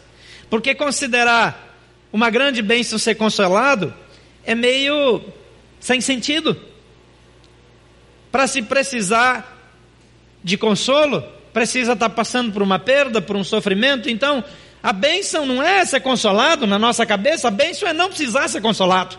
porque 0.49 0.73
considerar 0.73 1.75
uma 2.13 2.29
grande 2.29 2.61
bênção 2.61 2.97
ser 2.97 3.15
consolado 3.15 3.93
é 4.45 4.55
meio 4.55 5.21
sem 5.79 6.01
sentido. 6.01 6.59
Para 8.31 8.47
se 8.47 8.61
precisar 8.61 9.57
de 10.43 10.57
consolo, 10.57 11.23
precisa 11.53 11.93
estar 11.93 12.09
passando 12.09 12.51
por 12.51 12.61
uma 12.61 12.77
perda, 12.77 13.21
por 13.21 13.35
um 13.35 13.43
sofrimento, 13.43 14.09
então 14.09 14.43
a 14.81 14.93
bênção 14.93 15.45
não 15.45 15.61
é 15.61 15.83
ser 15.85 16.01
consolado 16.01 16.67
na 16.67 16.77
nossa 16.77 17.05
cabeça, 17.05 17.47
a 17.47 17.51
bênção 17.51 17.89
é 17.89 17.93
não 17.93 18.09
precisar 18.09 18.47
ser 18.47 18.61
consolado. 18.61 19.17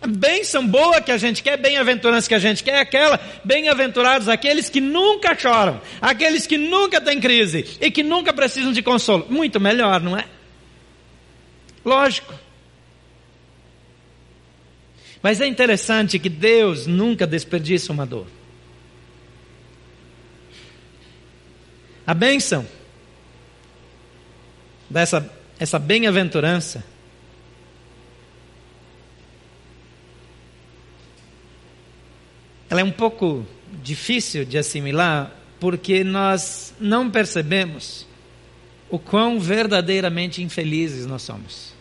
A 0.00 0.06
bênção 0.06 0.66
boa 0.66 1.00
que 1.00 1.10
a 1.10 1.16
gente 1.16 1.42
quer, 1.42 1.56
bem-aventurança 1.56 2.28
que 2.28 2.34
a 2.34 2.38
gente 2.38 2.62
quer, 2.62 2.76
é 2.76 2.80
aquela, 2.80 3.20
bem-aventurados 3.44 4.28
aqueles 4.28 4.68
que 4.68 4.80
nunca 4.80 5.36
choram, 5.36 5.80
aqueles 6.00 6.46
que 6.46 6.56
nunca 6.56 7.00
têm 7.00 7.20
crise 7.20 7.78
e 7.80 7.90
que 7.90 8.02
nunca 8.02 8.32
precisam 8.32 8.72
de 8.72 8.80
consolo. 8.80 9.26
Muito 9.28 9.58
melhor, 9.58 10.00
não 10.00 10.16
é? 10.16 10.24
Lógico. 11.84 12.32
Mas 15.22 15.40
é 15.40 15.46
interessante 15.46 16.18
que 16.18 16.28
Deus 16.28 16.86
nunca 16.86 17.26
desperdiça 17.26 17.92
uma 17.92 18.06
dor. 18.06 18.26
A 22.06 22.14
bênção 22.14 22.66
dessa 24.88 25.38
essa 25.58 25.78
bem-aventurança. 25.78 26.84
Ela 32.70 32.80
é 32.82 32.84
um 32.84 32.92
pouco 32.92 33.46
difícil 33.82 34.44
de 34.44 34.56
assimilar 34.56 35.34
porque 35.58 36.04
nós 36.04 36.74
não 36.78 37.10
percebemos 37.10 38.06
o 38.88 38.98
quão 38.98 39.40
verdadeiramente 39.40 40.42
infelizes 40.42 41.06
nós 41.06 41.22
somos. 41.22 41.77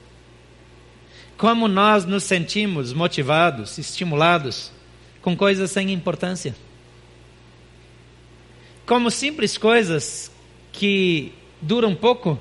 Como 1.38 1.68
nós 1.68 2.04
nos 2.04 2.24
sentimos 2.24 2.94
motivados, 2.94 3.78
estimulados 3.78 4.72
com 5.22 5.38
coisas 5.38 5.70
sem 5.70 5.92
importância. 5.92 6.56
Como 8.86 9.12
simples 9.12 9.58
coisas 9.58 10.32
que 10.72 11.32
duram 11.62 11.94
pouco 11.94 12.40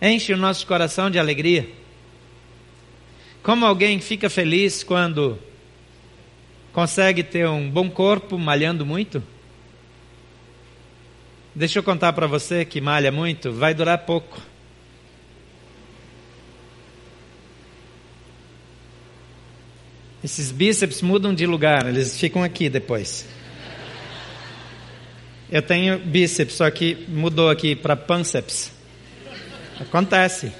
enche 0.00 0.32
o 0.32 0.36
nosso 0.36 0.66
coração 0.66 1.10
de 1.10 1.18
alegria. 1.18 1.68
Como 3.42 3.64
alguém 3.64 4.00
fica 4.00 4.28
feliz 4.28 4.82
quando 4.82 5.38
consegue 6.72 7.22
ter 7.22 7.48
um 7.48 7.70
bom 7.70 7.88
corpo 7.88 8.36
malhando 8.36 8.84
muito? 8.84 9.22
Deixa 11.54 11.78
eu 11.78 11.82
contar 11.82 12.12
para 12.12 12.26
você 12.26 12.66
que 12.66 12.80
malha 12.80 13.10
muito, 13.10 13.50
vai 13.52 13.72
durar 13.72 13.98
pouco. 13.98 14.38
Esses 20.24 20.50
bíceps 20.50 21.02
mudam 21.02 21.34
de 21.34 21.46
lugar, 21.46 21.86
eles 21.86 22.18
ficam 22.18 22.42
aqui 22.42 22.68
depois. 22.68 23.26
Eu 25.50 25.62
tenho 25.62 25.98
bíceps, 25.98 26.56
só 26.56 26.68
que 26.70 27.06
mudou 27.08 27.48
aqui 27.50 27.76
para 27.76 27.94
pânceps. 27.94 28.72
Acontece. 29.78 30.52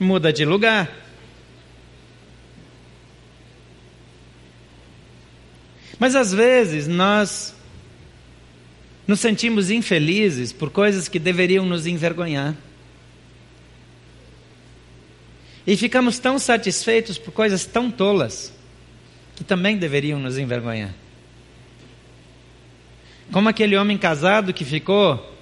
Muda 0.00 0.32
de 0.32 0.44
lugar. 0.44 0.90
Mas 5.98 6.16
às 6.16 6.32
vezes 6.32 6.88
nós 6.88 7.54
nos 9.06 9.20
sentimos 9.20 9.70
infelizes 9.70 10.52
por 10.52 10.70
coisas 10.70 11.06
que 11.06 11.18
deveriam 11.18 11.64
nos 11.64 11.86
envergonhar. 11.86 12.54
E 15.66 15.76
ficamos 15.76 16.18
tão 16.18 16.38
satisfeitos 16.38 17.16
por 17.16 17.32
coisas 17.32 17.64
tão 17.64 17.90
tolas 17.90 18.55
que 19.36 19.44
também 19.44 19.76
deveriam 19.76 20.18
nos 20.18 20.38
envergonhar. 20.38 20.92
Como 23.30 23.48
aquele 23.48 23.76
homem 23.76 23.98
casado 23.98 24.52
que 24.52 24.64
ficou 24.64 25.34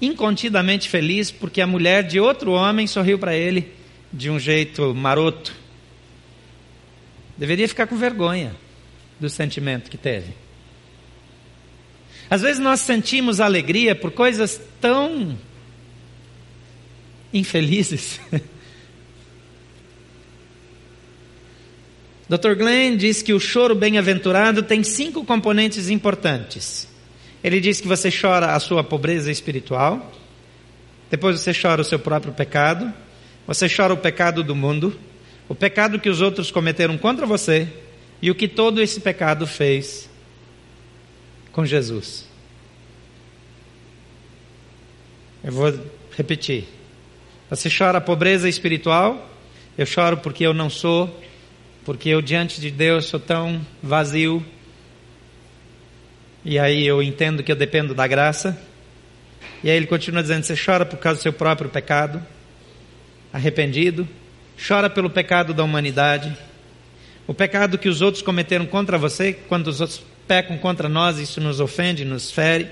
incontidamente 0.00 0.88
feliz 0.88 1.30
porque 1.30 1.60
a 1.60 1.66
mulher 1.66 2.04
de 2.04 2.20
outro 2.20 2.52
homem 2.52 2.86
sorriu 2.86 3.18
para 3.18 3.34
ele 3.34 3.72
de 4.12 4.30
um 4.30 4.38
jeito 4.38 4.94
maroto. 4.94 5.52
Deveria 7.36 7.68
ficar 7.68 7.86
com 7.86 7.96
vergonha 7.96 8.54
do 9.18 9.28
sentimento 9.28 9.90
que 9.90 9.96
teve. 9.96 10.34
Às 12.30 12.42
vezes 12.42 12.60
nós 12.60 12.80
sentimos 12.80 13.40
alegria 13.40 13.94
por 13.94 14.10
coisas 14.10 14.60
tão 14.80 15.36
infelizes. 17.32 18.20
Dr. 22.32 22.54
Glenn 22.54 22.96
diz 22.96 23.20
que 23.20 23.34
o 23.34 23.38
choro 23.38 23.74
bem-aventurado 23.74 24.62
tem 24.62 24.82
cinco 24.82 25.22
componentes 25.22 25.90
importantes. 25.90 26.88
Ele 27.44 27.60
diz 27.60 27.78
que 27.78 27.86
você 27.86 28.10
chora 28.10 28.54
a 28.54 28.58
sua 28.58 28.82
pobreza 28.82 29.30
espiritual, 29.30 30.10
depois 31.10 31.38
você 31.38 31.52
chora 31.52 31.82
o 31.82 31.84
seu 31.84 31.98
próprio 31.98 32.32
pecado, 32.32 32.90
você 33.46 33.68
chora 33.68 33.92
o 33.92 33.98
pecado 33.98 34.42
do 34.42 34.56
mundo, 34.56 34.98
o 35.46 35.54
pecado 35.54 36.00
que 36.00 36.08
os 36.08 36.22
outros 36.22 36.50
cometeram 36.50 36.96
contra 36.96 37.26
você 37.26 37.68
e 38.22 38.30
o 38.30 38.34
que 38.34 38.48
todo 38.48 38.80
esse 38.80 38.98
pecado 38.98 39.46
fez 39.46 40.08
com 41.52 41.66
Jesus. 41.66 42.26
Eu 45.44 45.52
vou 45.52 45.78
repetir. 46.16 46.64
Você 47.50 47.68
chora 47.68 47.98
a 47.98 48.00
pobreza 48.00 48.48
espiritual? 48.48 49.30
Eu 49.76 49.84
choro 49.84 50.16
porque 50.16 50.46
eu 50.46 50.54
não 50.54 50.70
sou, 50.70 51.22
porque 51.84 52.08
eu 52.08 52.22
diante 52.22 52.60
de 52.60 52.70
Deus 52.70 53.06
sou 53.06 53.18
tão 53.18 53.60
vazio. 53.82 54.44
E 56.44 56.58
aí 56.58 56.86
eu 56.86 57.02
entendo 57.02 57.42
que 57.42 57.50
eu 57.50 57.56
dependo 57.56 57.94
da 57.94 58.06
graça. 58.06 58.60
E 59.62 59.70
aí 59.70 59.76
ele 59.76 59.86
continua 59.86 60.22
dizendo: 60.22 60.44
você 60.44 60.54
chora 60.56 60.84
por 60.86 60.98
causa 60.98 61.18
do 61.18 61.22
seu 61.22 61.32
próprio 61.32 61.70
pecado, 61.70 62.24
arrependido, 63.32 64.08
chora 64.56 64.88
pelo 64.88 65.10
pecado 65.10 65.52
da 65.52 65.64
humanidade, 65.64 66.36
o 67.26 67.34
pecado 67.34 67.78
que 67.78 67.88
os 67.88 68.00
outros 68.00 68.22
cometeram 68.22 68.66
contra 68.66 68.96
você, 68.96 69.32
quando 69.32 69.68
os 69.68 69.80
outros 69.80 70.02
pecam 70.26 70.56
contra 70.58 70.88
nós, 70.88 71.18
isso 71.18 71.40
nos 71.40 71.60
ofende, 71.60 72.04
nos 72.04 72.30
fere. 72.30 72.68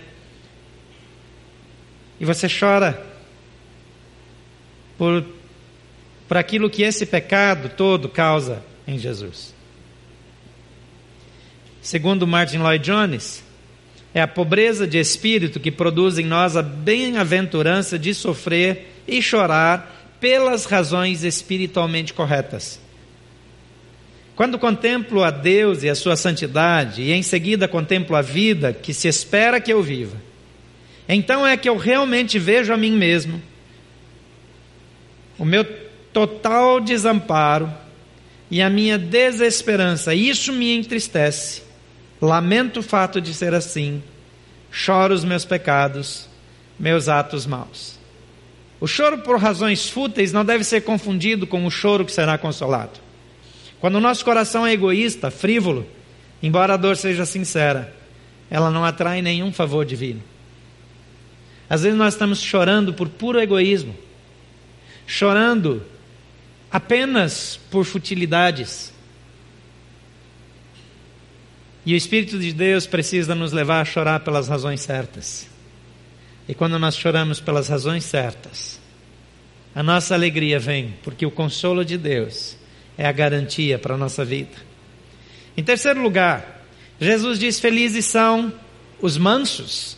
E 2.20 2.24
você 2.24 2.46
chora 2.48 3.04
por, 4.98 5.24
por 6.28 6.36
aquilo 6.36 6.68
que 6.68 6.82
esse 6.82 7.06
pecado 7.06 7.70
todo 7.70 8.08
causa 8.08 8.69
em 8.90 8.98
Jesus. 8.98 9.54
Segundo 11.80 12.26
Martin 12.26 12.58
Lloyd 12.58 12.84
Jones, 12.84 13.42
é 14.12 14.20
a 14.20 14.28
pobreza 14.28 14.86
de 14.86 14.98
espírito 14.98 15.60
que 15.60 15.70
produz 15.70 16.18
em 16.18 16.26
nós 16.26 16.56
a 16.56 16.62
bem-aventurança 16.62 17.98
de 17.98 18.12
sofrer 18.12 18.92
e 19.06 19.22
chorar 19.22 20.16
pelas 20.20 20.66
razões 20.66 21.22
espiritualmente 21.24 22.12
corretas. 22.12 22.80
Quando 24.34 24.58
contemplo 24.58 25.22
a 25.22 25.30
Deus 25.30 25.82
e 25.82 25.88
a 25.88 25.94
sua 25.94 26.16
santidade, 26.16 27.02
e 27.02 27.12
em 27.12 27.22
seguida 27.22 27.68
contemplo 27.68 28.16
a 28.16 28.22
vida 28.22 28.72
que 28.72 28.92
se 28.92 29.06
espera 29.06 29.60
que 29.60 29.72
eu 29.72 29.82
viva, 29.82 30.16
então 31.08 31.46
é 31.46 31.56
que 31.56 31.68
eu 31.68 31.76
realmente 31.76 32.38
vejo 32.38 32.72
a 32.72 32.76
mim 32.76 32.92
mesmo, 32.92 33.40
o 35.38 35.44
meu 35.44 35.64
total 36.12 36.80
desamparo 36.80 37.72
e 38.50 38.60
a 38.60 38.68
minha 38.68 38.98
desesperança. 38.98 40.14
Isso 40.14 40.52
me 40.52 40.74
entristece. 40.74 41.62
Lamento 42.20 42.80
o 42.80 42.82
fato 42.82 43.20
de 43.20 43.32
ser 43.32 43.54
assim. 43.54 44.02
Choro 44.70 45.14
os 45.14 45.24
meus 45.24 45.44
pecados, 45.44 46.28
meus 46.78 47.08
atos 47.08 47.46
maus. 47.46 47.98
O 48.80 48.86
choro 48.86 49.18
por 49.18 49.38
razões 49.38 49.88
fúteis 49.88 50.32
não 50.32 50.44
deve 50.44 50.64
ser 50.64 50.82
confundido 50.82 51.46
com 51.46 51.66
o 51.66 51.70
choro 51.70 52.04
que 52.04 52.12
será 52.12 52.38
consolado. 52.38 52.98
Quando 53.80 53.96
o 53.96 54.00
nosso 54.00 54.24
coração 54.24 54.66
é 54.66 54.72
egoísta, 54.72 55.30
frívolo, 55.30 55.86
embora 56.42 56.74
a 56.74 56.76
dor 56.76 56.96
seja 56.96 57.24
sincera, 57.24 57.94
ela 58.50 58.70
não 58.70 58.84
atrai 58.84 59.22
nenhum 59.22 59.52
favor 59.52 59.84
divino. 59.84 60.22
Às 61.68 61.82
vezes 61.82 61.96
nós 61.96 62.14
estamos 62.14 62.40
chorando 62.42 62.92
por 62.92 63.08
puro 63.08 63.40
egoísmo, 63.40 63.94
chorando 65.06 65.82
apenas 66.70 67.58
por 67.70 67.84
futilidades. 67.84 68.92
E 71.84 71.94
o 71.94 71.96
Espírito 71.96 72.38
de 72.38 72.52
Deus 72.52 72.86
precisa 72.86 73.34
nos 73.34 73.52
levar 73.52 73.80
a 73.80 73.84
chorar 73.84 74.20
pelas 74.20 74.48
razões 74.48 74.80
certas. 74.80 75.48
E 76.48 76.54
quando 76.54 76.78
nós 76.78 76.96
choramos 76.96 77.40
pelas 77.40 77.68
razões 77.68 78.04
certas, 78.04 78.80
a 79.74 79.82
nossa 79.82 80.14
alegria 80.14 80.58
vem, 80.58 80.94
porque 81.02 81.24
o 81.24 81.30
consolo 81.30 81.84
de 81.84 81.96
Deus 81.96 82.56
é 82.98 83.06
a 83.06 83.12
garantia 83.12 83.78
para 83.78 83.94
a 83.94 83.98
nossa 83.98 84.24
vida. 84.24 84.56
Em 85.56 85.62
terceiro 85.62 86.02
lugar, 86.02 86.64
Jesus 87.00 87.38
diz: 87.38 87.58
Felizes 87.58 88.04
são 88.04 88.52
os 89.00 89.16
mansos. 89.16 89.96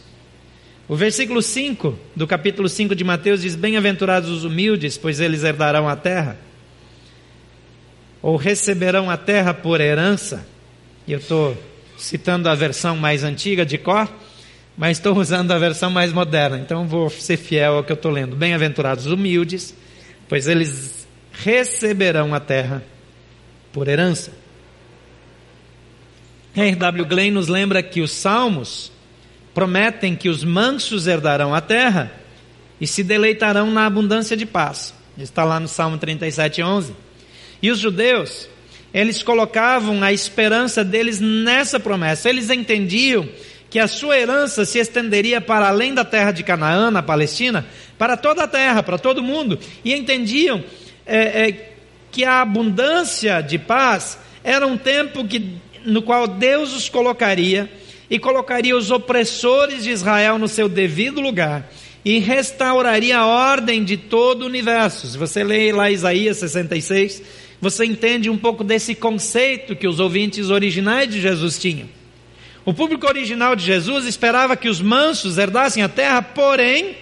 O 0.89 0.95
versículo 0.95 1.41
5 1.41 1.99
do 2.15 2.27
capítulo 2.27 2.69
5 2.69 2.95
de 2.95 3.03
Mateus 3.03 3.43
diz: 3.43 3.55
Bem-aventurados 3.55 4.31
os 4.31 4.45
humildes, 4.45 4.99
pois 4.99 5.21
eles 5.21 5.43
herdarão 5.43 5.89
a 5.89 5.97
terra. 5.97 6.39
Ou 8.23 8.37
receberão 8.37 9.11
a 9.11 9.17
terra 9.17 9.53
por 9.53 9.81
herança. 9.81 10.47
E 11.07 11.13
eu 11.13 11.19
estou 11.19 11.57
citando 11.99 12.49
a 12.49 12.55
versão 12.55 12.97
mais 12.97 13.25
antiga 13.25 13.67
de 13.67 13.77
cor, 13.77 14.09
mas 14.77 14.99
estou 14.99 15.17
usando 15.17 15.53
a 15.53 15.59
versão 15.59 15.91
mais 15.91 16.13
moderna, 16.13 16.59
então 16.59 16.87
vou 16.87 17.11
ser 17.11 17.37
fiel 17.37 17.77
ao 17.77 17.85
que 17.85 17.93
eu 17.93 17.95
estou 17.95 18.11
lendo. 18.11 18.35
Bem-aventurados 18.35 19.07
os 19.07 19.13
humildes, 19.13 19.75
pois 20.29 20.49
eles 20.49 21.07
receberão 21.33 22.35
a 22.35 22.41
terra 22.41 22.83
por 23.73 23.89
herança. 23.89 24.33
R.W. 26.55 27.05
Glenn 27.07 27.33
nos 27.33 27.49
lembra 27.49 27.83
que 27.83 28.01
os 28.01 28.13
salmos 28.13 28.93
prometem 29.55 30.15
que 30.15 30.29
os 30.29 30.45
mansos 30.45 31.07
herdarão 31.07 31.55
a 31.55 31.61
terra 31.61 32.13
e 32.81 32.87
se 32.87 33.03
deleitarão 33.03 33.71
na 33.71 33.87
abundância 33.87 34.37
de 34.37 34.45
paz. 34.45 34.95
Está 35.17 35.45
lá 35.45 35.61
no 35.61 35.69
Salmo 35.69 35.99
37, 35.99 36.63
11. 36.63 36.95
E 37.62 37.70
os 37.70 37.79
judeus, 37.79 38.48
eles 38.92 39.22
colocavam 39.22 40.03
a 40.03 40.12
esperança 40.12 40.85
deles 40.85 41.20
nessa 41.20 41.79
promessa. 41.79 42.29
Eles 42.29 42.51
entendiam 42.51 43.29
que 43.70 43.79
a 43.79 43.87
sua 43.87 44.18
herança 44.18 44.64
se 44.64 44.79
estenderia 44.79 45.40
para 45.40 45.68
além 45.68 45.94
da 45.94 46.05
terra 46.05 46.33
de 46.33 46.42
Canaã, 46.42 46.90
na 46.90 47.03
Palestina, 47.03 47.64
para 47.96 48.16
toda 48.16 48.42
a 48.42 48.48
terra, 48.48 48.83
para 48.83 48.98
todo 48.98 49.22
mundo. 49.22 49.59
E 49.85 49.94
entendiam 49.94 50.62
é, 51.07 51.48
é, 51.48 51.72
que 52.11 52.25
a 52.25 52.42
abundância 52.42 53.40
de 53.40 53.59
paz 53.59 54.18
era 54.44 54.66
um 54.66 54.77
tempo 54.77 55.25
que, 55.25 55.57
no 55.85 56.03
qual 56.03 56.27
Deus 56.27 56.75
os 56.75 56.88
colocaria 56.88 57.70
e 58.11 58.18
colocaria 58.18 58.77
os 58.77 58.90
opressores 58.90 59.85
de 59.85 59.90
Israel 59.90 60.37
no 60.37 60.48
seu 60.48 60.68
devido 60.68 61.20
lugar 61.20 61.70
e 62.05 62.18
restauraria 62.18 63.18
a 63.18 63.27
ordem 63.27 63.85
de 63.85 63.96
todo 63.96 64.42
o 64.42 64.46
universo. 64.46 65.07
Se 65.07 65.16
você 65.16 65.44
lê 65.44 65.72
lá 65.72 65.90
Isaías 65.90 66.37
66, 66.38 67.22
você 67.62 67.85
entende 67.85 68.29
um 68.29 68.37
pouco 68.37 68.64
desse 68.64 68.92
conceito 68.92 69.77
que 69.77 69.87
os 69.87 70.01
ouvintes 70.01 70.51
originais 70.51 71.09
de 71.09 71.20
Jesus 71.20 71.61
tinham. 71.61 71.88
O 72.64 72.75
público 72.75 73.07
original 73.07 73.55
de 73.55 73.64
Jesus 73.64 74.05
esperava 74.05 74.57
que 74.57 74.68
os 74.68 74.81
mansos 74.81 75.38
herdassem 75.38 75.81
a 75.81 75.88
terra, 75.88 76.20
porém, 76.20 76.96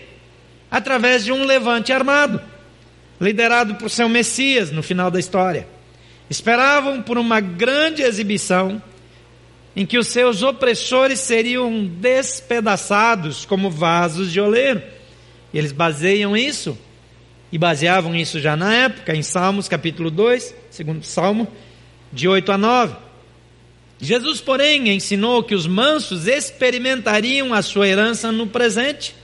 através 0.71 1.25
de 1.25 1.33
um 1.33 1.45
levante 1.45 1.95
armado 1.95 2.43
liderado 3.19 3.75
por 3.77 3.91
seu 3.91 4.09
Messias 4.09 4.71
no 4.71 4.83
final 4.83 5.11
da 5.11 5.19
história. 5.19 5.67
Esperavam 6.29 7.03
por 7.03 7.17
uma 7.17 7.41
grande 7.41 8.03
exibição 8.03 8.83
em 9.75 9.87
que 9.87 9.99
os 9.99 10.09
seus 10.09 10.43
opressores 10.43 11.21
seriam 11.21 11.87
despedaçados 11.87 13.47
como 13.47 13.71
vasos 13.71 14.31
de 14.31 14.41
oleiro. 14.41 14.83
E 15.55 15.59
eles 15.59 15.73
baseiam 15.73 16.37
isso, 16.37 16.79
e 17.53 17.59
baseavam 17.59 18.15
isso 18.15 18.41
já 18.41 18.57
na 18.57 18.75
época, 18.75 19.15
em 19.15 19.23
Salmos 19.23 19.69
capítulo 19.69 20.11
2, 20.11 20.55
segundo 20.71 21.05
Salmo, 21.05 21.49
de 22.13 22.29
8 22.29 22.53
a 22.53 22.59
9. 22.59 22.97
Jesus, 24.01 24.41
porém, 24.41 24.89
ensinou 24.89 25.43
que 25.43 25.55
os 25.55 25.67
mansos 25.67 26.27
experimentariam 26.27 27.53
a 27.53 27.61
sua 27.61 27.87
herança 27.87 28.33
no 28.33 28.47
presente 28.47 29.15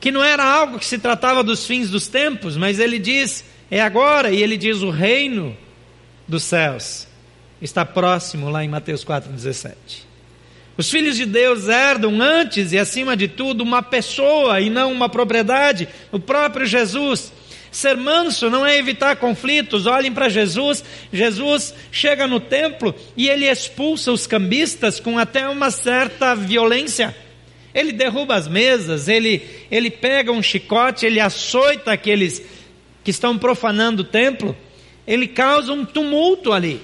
que 0.00 0.12
não 0.12 0.22
era 0.22 0.44
algo 0.44 0.78
que 0.78 0.86
se 0.86 0.98
tratava 0.98 1.42
dos 1.42 1.66
fins 1.66 1.90
dos 1.90 2.06
tempos, 2.06 2.56
mas 2.56 2.78
ele 2.78 2.98
diz, 2.98 3.44
é 3.70 3.80
agora, 3.80 4.30
e 4.30 4.42
ele 4.42 4.56
diz: 4.56 4.82
o 4.82 4.90
reino 4.90 5.56
dos 6.28 6.44
céus 6.44 7.08
está 7.60 7.84
próximo, 7.84 8.48
lá 8.48 8.64
em 8.64 8.68
Mateus 8.68 9.04
4,17. 9.04 9.74
Os 10.76 10.90
filhos 10.90 11.16
de 11.16 11.24
Deus 11.24 11.68
herdam 11.68 12.20
antes 12.20 12.72
e 12.72 12.78
acima 12.78 13.16
de 13.16 13.28
tudo 13.28 13.62
uma 13.62 13.82
pessoa 13.82 14.60
e 14.60 14.68
não 14.68 14.92
uma 14.92 15.08
propriedade, 15.08 15.88
o 16.12 16.20
próprio 16.20 16.66
Jesus. 16.66 17.32
Ser 17.70 17.96
manso 17.96 18.48
não 18.48 18.64
é 18.64 18.78
evitar 18.78 19.16
conflitos. 19.16 19.86
Olhem 19.86 20.12
para 20.12 20.28
Jesus. 20.28 20.84
Jesus 21.12 21.74
chega 21.90 22.26
no 22.26 22.40
templo 22.40 22.94
e 23.16 23.28
ele 23.28 23.46
expulsa 23.46 24.12
os 24.12 24.26
cambistas 24.26 25.00
com 25.00 25.18
até 25.18 25.48
uma 25.48 25.70
certa 25.70 26.34
violência. 26.34 27.14
Ele 27.74 27.92
derruba 27.92 28.34
as 28.34 28.48
mesas, 28.48 29.08
ele, 29.08 29.42
ele 29.70 29.90
pega 29.90 30.32
um 30.32 30.42
chicote, 30.42 31.04
ele 31.04 31.20
açoita 31.20 31.92
aqueles 31.92 32.42
que 33.04 33.10
estão 33.10 33.36
profanando 33.36 34.00
o 34.00 34.06
templo, 34.06 34.56
ele 35.06 35.28
causa 35.28 35.74
um 35.74 35.84
tumulto 35.84 36.54
ali. 36.54 36.80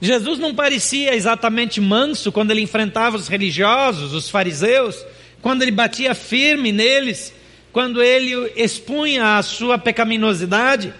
Jesus 0.00 0.38
não 0.38 0.54
parecia 0.54 1.14
exatamente 1.14 1.80
manso 1.80 2.30
quando 2.30 2.50
ele 2.50 2.60
enfrentava 2.60 3.16
os 3.16 3.28
religiosos, 3.28 4.12
os 4.12 4.28
fariseus, 4.28 5.04
quando 5.40 5.62
ele 5.62 5.70
batia 5.70 6.14
firme 6.14 6.70
neles, 6.70 7.32
quando 7.72 8.02
ele 8.02 8.52
expunha 8.56 9.38
a 9.38 9.42
sua 9.42 9.78
pecaminosidade. 9.78 10.92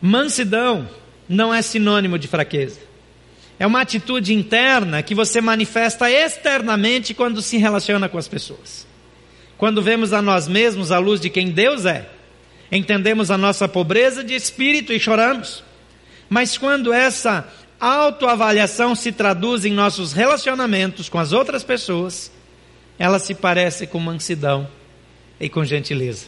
Mansidão 0.00 0.88
não 1.28 1.52
é 1.52 1.60
sinônimo 1.60 2.18
de 2.18 2.28
fraqueza. 2.28 2.80
É 3.58 3.66
uma 3.66 3.80
atitude 3.80 4.32
interna 4.32 5.02
que 5.02 5.14
você 5.14 5.40
manifesta 5.40 6.10
externamente 6.10 7.12
quando 7.12 7.42
se 7.42 7.56
relaciona 7.56 8.08
com 8.08 8.16
as 8.16 8.28
pessoas. 8.28 8.86
Quando 9.58 9.82
vemos 9.82 10.12
a 10.12 10.22
nós 10.22 10.46
mesmos 10.46 10.92
à 10.92 10.98
luz 10.98 11.20
de 11.20 11.28
quem 11.28 11.50
Deus 11.50 11.84
é, 11.84 12.08
entendemos 12.70 13.30
a 13.30 13.38
nossa 13.38 13.66
pobreza 13.66 14.22
de 14.22 14.34
espírito 14.34 14.92
e 14.92 15.00
choramos. 15.00 15.62
Mas 16.28 16.58
quando 16.58 16.92
essa 16.92 17.48
autoavaliação 17.80 18.94
se 18.94 19.12
traduz 19.12 19.64
em 19.64 19.72
nossos 19.72 20.12
relacionamentos 20.12 21.08
com 21.08 21.18
as 21.18 21.32
outras 21.32 21.64
pessoas, 21.64 22.30
ela 22.98 23.18
se 23.18 23.34
parece 23.34 23.86
com 23.86 23.98
mansidão 23.98 24.68
e 25.40 25.48
com 25.48 25.64
gentileza. 25.64 26.26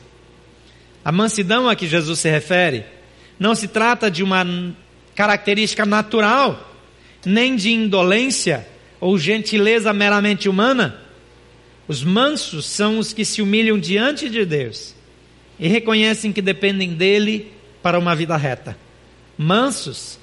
A 1.04 1.10
mansidão 1.10 1.68
a 1.68 1.74
que 1.74 1.86
Jesus 1.86 2.20
se 2.20 2.30
refere 2.30 2.84
não 3.38 3.54
se 3.54 3.68
trata 3.68 4.10
de 4.10 4.22
uma 4.22 4.46
característica 5.14 5.84
natural, 5.84 6.72
nem 7.24 7.56
de 7.56 7.70
indolência 7.70 8.66
ou 9.00 9.18
gentileza 9.18 9.92
meramente 9.92 10.48
humana. 10.48 11.00
Os 11.88 12.04
mansos 12.04 12.66
são 12.66 12.98
os 12.98 13.12
que 13.12 13.24
se 13.24 13.42
humilham 13.42 13.78
diante 13.78 14.28
de 14.28 14.44
Deus 14.44 14.94
e 15.60 15.68
reconhecem 15.68 16.32
que 16.32 16.40
dependem 16.40 16.94
dele 16.94 17.52
para 17.82 17.98
uma 17.98 18.16
vida 18.16 18.34
reta. 18.36 18.76
Mansos 19.36 20.18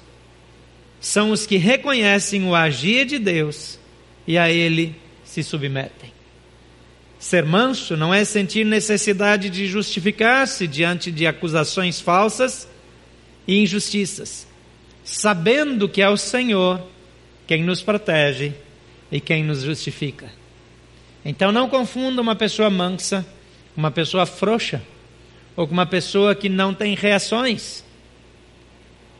são 1.00 1.30
os 1.30 1.46
que 1.46 1.56
reconhecem 1.56 2.44
o 2.44 2.56
agir 2.56 3.06
de 3.06 3.20
Deus 3.20 3.78
e 4.26 4.36
a 4.36 4.50
ele 4.50 4.96
se 5.24 5.44
submetem. 5.44 6.12
Ser 7.20 7.44
manso 7.44 7.96
não 7.96 8.12
é 8.12 8.24
sentir 8.24 8.64
necessidade 8.64 9.48
de 9.48 9.66
justificar-se 9.68 10.66
diante 10.66 11.10
de 11.10 11.26
acusações 11.26 12.00
falsas 12.00 12.68
e 13.46 13.62
injustiças, 13.62 14.46
sabendo 15.04 15.88
que 15.88 16.02
é 16.02 16.08
o 16.08 16.16
Senhor 16.16 16.82
quem 17.46 17.62
nos 17.62 17.80
protege 17.80 18.52
e 19.10 19.20
quem 19.20 19.44
nos 19.44 19.62
justifica. 19.62 20.30
Então 21.24 21.52
não 21.52 21.68
confunda 21.68 22.20
uma 22.20 22.34
pessoa 22.34 22.68
mansa 22.68 23.24
com 23.74 23.80
uma 23.80 23.90
pessoa 23.90 24.26
frouxa 24.26 24.82
ou 25.58 25.66
com 25.66 25.72
uma 25.72 25.86
pessoa 25.86 26.36
que 26.36 26.48
não 26.48 26.72
tem 26.72 26.94
reações. 26.94 27.82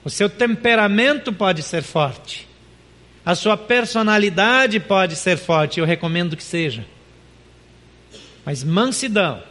O 0.04 0.08
seu 0.08 0.30
temperamento 0.30 1.32
pode 1.32 1.64
ser 1.64 1.82
forte, 1.82 2.46
a 3.26 3.34
sua 3.34 3.56
personalidade 3.56 4.78
pode 4.78 5.16
ser 5.16 5.36
forte, 5.36 5.80
eu 5.80 5.84
recomendo 5.84 6.36
que 6.36 6.42
seja. 6.44 6.86
Mas 8.46 8.62
mansidão 8.62 9.42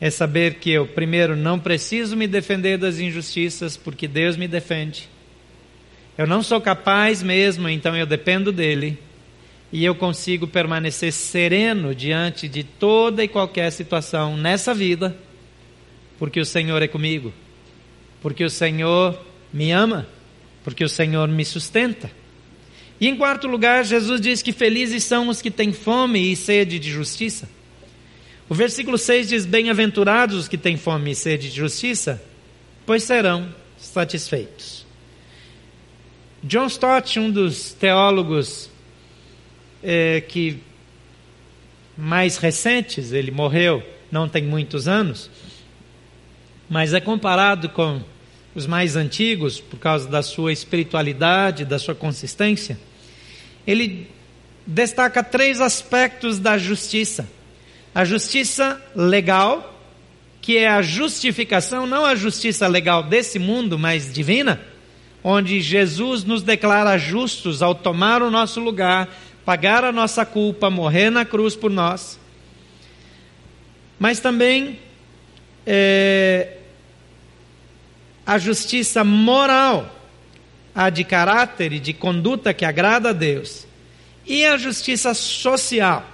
é 0.00 0.08
saber 0.08 0.54
que 0.54 0.70
eu, 0.70 0.86
primeiro, 0.86 1.36
não 1.36 1.60
preciso 1.60 2.16
me 2.16 2.26
defender 2.26 2.78
das 2.78 2.98
injustiças, 2.98 3.76
porque 3.76 4.08
Deus 4.08 4.34
me 4.34 4.48
defende. 4.48 5.10
Eu 6.16 6.26
não 6.26 6.42
sou 6.42 6.58
capaz 6.58 7.22
mesmo, 7.22 7.68
então 7.68 7.94
eu 7.94 8.06
dependo 8.06 8.50
dele. 8.50 8.98
E 9.70 9.84
eu 9.84 9.94
consigo 9.94 10.46
permanecer 10.46 11.12
sereno 11.12 11.94
diante 11.94 12.48
de 12.48 12.64
toda 12.64 13.22
e 13.22 13.28
qualquer 13.28 13.70
situação 13.70 14.38
nessa 14.38 14.72
vida, 14.72 15.14
porque 16.22 16.38
o 16.38 16.46
Senhor 16.46 16.80
é 16.80 16.86
comigo, 16.86 17.34
porque 18.20 18.44
o 18.44 18.48
Senhor 18.48 19.20
me 19.52 19.72
ama, 19.72 20.06
porque 20.62 20.84
o 20.84 20.88
Senhor 20.88 21.26
me 21.26 21.44
sustenta. 21.44 22.08
E 23.00 23.08
em 23.08 23.16
quarto 23.16 23.48
lugar, 23.48 23.84
Jesus 23.84 24.20
diz 24.20 24.40
que 24.40 24.52
felizes 24.52 25.02
são 25.02 25.28
os 25.28 25.42
que 25.42 25.50
têm 25.50 25.72
fome 25.72 26.30
e 26.30 26.36
sede 26.36 26.78
de 26.78 26.92
justiça. 26.92 27.48
O 28.48 28.54
versículo 28.54 28.96
6 28.96 29.30
diz: 29.30 29.44
Bem-aventurados 29.44 30.36
os 30.36 30.46
que 30.46 30.56
têm 30.56 30.76
fome 30.76 31.10
e 31.10 31.14
sede 31.16 31.50
de 31.50 31.56
justiça, 31.56 32.22
pois 32.86 33.02
serão 33.02 33.52
satisfeitos. 33.76 34.86
John 36.44 36.66
Stott, 36.66 37.18
um 37.18 37.32
dos 37.32 37.72
teólogos 37.72 38.70
é, 39.82 40.20
que 40.20 40.60
mais 41.98 42.36
recentes, 42.36 43.10
ele 43.10 43.32
morreu 43.32 43.82
não 44.12 44.28
tem 44.28 44.44
muitos 44.44 44.86
anos, 44.86 45.28
mas 46.72 46.94
é 46.94 47.00
comparado 47.02 47.68
com 47.68 48.00
os 48.54 48.66
mais 48.66 48.96
antigos 48.96 49.60
por 49.60 49.78
causa 49.78 50.08
da 50.08 50.22
sua 50.22 50.54
espiritualidade, 50.54 51.66
da 51.66 51.78
sua 51.78 51.94
consistência. 51.94 52.78
Ele 53.66 54.08
destaca 54.66 55.22
três 55.22 55.60
aspectos 55.60 56.38
da 56.38 56.56
justiça 56.56 57.28
a 57.94 58.06
justiça 58.06 58.80
legal, 58.96 59.78
que 60.40 60.56
é 60.56 60.66
a 60.66 60.80
justificação, 60.80 61.86
não 61.86 62.06
a 62.06 62.14
justiça 62.14 62.66
legal 62.66 63.02
desse 63.02 63.38
mundo, 63.38 63.78
mas 63.78 64.10
divina, 64.10 64.58
onde 65.22 65.60
Jesus 65.60 66.24
nos 66.24 66.42
declara 66.42 66.96
justos 66.96 67.60
ao 67.60 67.74
tomar 67.74 68.22
o 68.22 68.30
nosso 68.30 68.60
lugar, 68.60 69.14
pagar 69.44 69.84
a 69.84 69.92
nossa 69.92 70.24
culpa, 70.24 70.70
morrer 70.70 71.10
na 71.10 71.26
cruz 71.26 71.54
por 71.54 71.70
nós. 71.70 72.18
Mas 73.98 74.20
também 74.20 74.78
é, 75.66 76.56
a 78.26 78.38
justiça 78.38 79.02
moral, 79.04 79.94
a 80.74 80.90
de 80.90 81.04
caráter 81.04 81.72
e 81.72 81.80
de 81.80 81.92
conduta 81.92 82.54
que 82.54 82.64
agrada 82.64 83.10
a 83.10 83.12
Deus, 83.12 83.66
e 84.26 84.44
a 84.46 84.56
justiça 84.56 85.14
social 85.14 86.12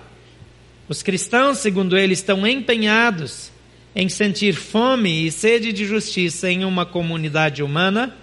os 0.88 1.03
cristãos, 1.03 1.59
segundo 1.59 1.99
ele, 1.99 2.14
estão 2.14 2.47
empenhados 2.47 3.53
em 3.94 4.09
sentir 4.09 4.55
fome 4.55 5.27
e 5.27 5.31
sede 5.31 5.73
de 5.73 5.85
justiça 5.85 6.51
em 6.51 6.64
uma 6.64 6.87
comunidade 6.87 7.62
humana 7.62 8.16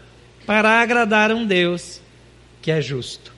para 0.48 0.82
agradar 0.82 1.32
um 1.32 1.46
Deus 1.46 2.02
que 2.62 2.72
é 2.72 2.82
justo. 2.82 3.32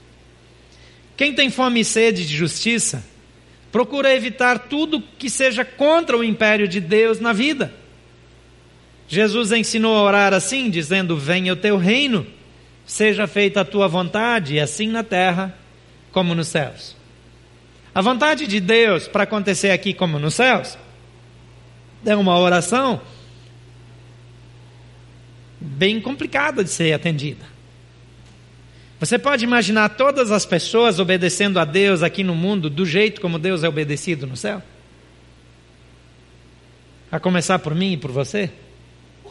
Quem 1.18 1.34
tem 1.34 1.50
fome 1.50 1.82
e 1.82 1.86
sede 1.86 2.26
de 2.26 2.36
justiça 2.36 3.04
procura 3.70 4.16
evitar 4.16 4.60
tudo 4.70 5.04
que 5.20 5.30
seja 5.30 5.66
contra 5.66 6.18
o 6.18 6.24
império 6.24 6.68
de 6.68 6.80
Deus 6.80 7.20
na 7.20 7.34
vida. 7.34 7.74
Jesus 9.08 9.52
ensinou 9.52 9.96
a 9.96 10.02
orar 10.02 10.34
assim, 10.34 10.70
dizendo: 10.70 11.18
Venha 11.18 11.54
o 11.54 11.56
teu 11.56 11.78
reino, 11.78 12.28
seja 12.86 13.26
feita 13.26 13.62
a 13.62 13.66
tua 13.66 13.88
vontade, 13.88 14.60
assim 14.60 14.88
na 14.88 15.04
terra 15.04 15.58
como 16.12 16.36
nos 16.36 16.48
céus. 16.50 16.96
A 17.96 18.02
vontade 18.02 18.46
de 18.46 18.60
Deus 18.60 19.08
para 19.08 19.24
acontecer 19.24 19.72
aqui 19.72 19.94
como 19.94 20.20
nos 20.20 20.36
céus 20.36 20.78
é 22.06 22.16
uma 22.16 22.38
oração 22.38 23.02
bem 25.60 26.00
complicada 26.00 26.64
de 26.64 26.70
ser 26.70 26.94
atendida. 26.94 27.46
Você 29.00 29.18
pode 29.18 29.44
imaginar 29.44 29.90
todas 29.90 30.32
as 30.32 30.46
pessoas 30.46 31.00
obedecendo 31.00 31.60
a 31.60 31.66
Deus 31.66 32.02
aqui 32.02 32.24
no 32.24 32.36
mundo 32.36 32.70
do 32.70 32.86
jeito 32.86 33.22
como 33.22 33.40
Deus 33.40 33.64
é 33.64 33.70
obedecido 33.70 34.26
no 34.26 34.36
céu? 34.36 34.62
A 37.12 37.20
começar 37.20 37.60
por 37.60 37.74
mim 37.74 37.94
e 37.94 37.98
por 37.98 38.12
você? 38.12 38.52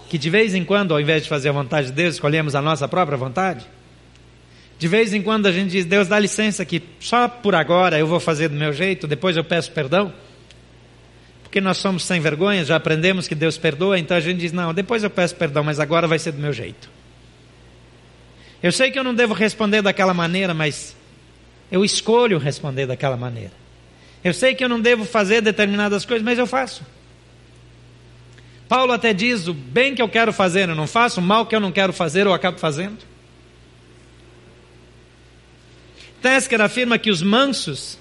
Que 0.09 0.19
de 0.19 0.31
vez 0.31 0.55
em 0.55 0.65
quando, 0.65 0.93
ao 0.93 1.01
invés 1.01 1.25
de 1.25 1.29
fazer 1.29 1.49
a 1.49 1.53
vontade 1.53 1.89
de 1.89 1.93
Deus, 1.93 2.15
escolhemos 2.15 2.55
a 2.55 2.63
nossa 2.63 2.87
própria 2.87 3.17
vontade? 3.17 3.67
De 4.79 4.87
vez 4.89 5.15
em 5.15 5.23
quando 5.23 5.47
a 5.47 5.53
gente 5.53 5.71
diz, 5.71 5.85
Deus 5.85 6.07
dá 6.07 6.19
licença 6.19 6.65
que 6.65 6.83
só 7.01 7.29
por 7.29 7.55
agora 7.55 7.99
eu 7.99 8.07
vou 8.07 8.21
fazer 8.21 8.49
do 8.49 8.57
meu 8.57 8.73
jeito, 8.73 9.07
depois 9.07 9.37
eu 9.37 9.43
peço 9.43 9.73
perdão. 9.73 10.13
Porque 11.43 11.61
nós 11.61 11.79
somos 11.79 12.05
sem 12.05 12.21
vergonha, 12.21 12.65
já 12.65 12.77
aprendemos 12.77 13.27
que 13.27 13.35
Deus 13.35 13.57
perdoa, 13.57 13.99
então 13.99 14.17
a 14.17 14.21
gente 14.21 14.39
diz, 14.39 14.53
não, 14.53 14.75
depois 14.75 15.03
eu 15.03 15.09
peço 15.09 15.35
perdão, 15.35 15.65
mas 15.65 15.81
agora 15.81 16.07
vai 16.07 16.19
ser 16.19 16.33
do 16.33 16.39
meu 16.39 16.53
jeito. 16.53 16.91
Eu 18.63 18.71
sei 18.71 18.91
que 18.91 18.99
eu 18.99 19.05
não 19.05 19.15
devo 19.15 19.33
responder 19.33 19.81
daquela 19.81 20.13
maneira, 20.13 20.53
mas 20.53 20.95
eu 21.71 21.85
escolho 21.85 22.39
responder 22.39 22.87
daquela 22.87 23.17
maneira. 23.17 23.53
Eu 24.23 24.35
sei 24.35 24.55
que 24.55 24.63
eu 24.63 24.69
não 24.69 24.81
devo 24.81 25.05
fazer 25.05 25.41
determinadas 25.41 26.05
coisas, 26.05 26.25
mas 26.25 26.39
eu 26.39 26.47
faço. 26.47 26.83
Paulo 28.69 28.93
até 28.93 29.13
diz: 29.13 29.47
o 29.47 29.55
bem 29.55 29.95
que 29.95 30.03
eu 30.03 30.09
quero 30.09 30.33
fazer 30.33 30.69
eu 30.69 30.75
não 30.75 30.87
faço, 30.87 31.21
o 31.21 31.23
mal 31.23 31.47
que 31.47 31.55
eu 31.55 31.61
não 31.61 31.73
quero 31.73 31.93
fazer 31.93 32.27
eu 32.27 32.33
acabo 32.33 32.59
fazendo. 32.59 32.99
Tesker 36.21 36.61
afirma 36.61 36.99
que 36.99 37.11
os 37.11 37.23
mansos 37.23 37.99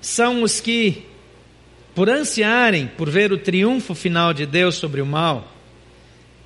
são 0.00 0.42
os 0.42 0.60
que, 0.60 1.04
por 1.94 2.08
ansiarem 2.08 2.86
por 2.86 3.10
ver 3.10 3.32
o 3.32 3.38
triunfo 3.38 3.94
final 3.94 4.32
de 4.32 4.46
Deus 4.46 4.76
sobre 4.76 5.02
o 5.02 5.06
mal 5.06 5.52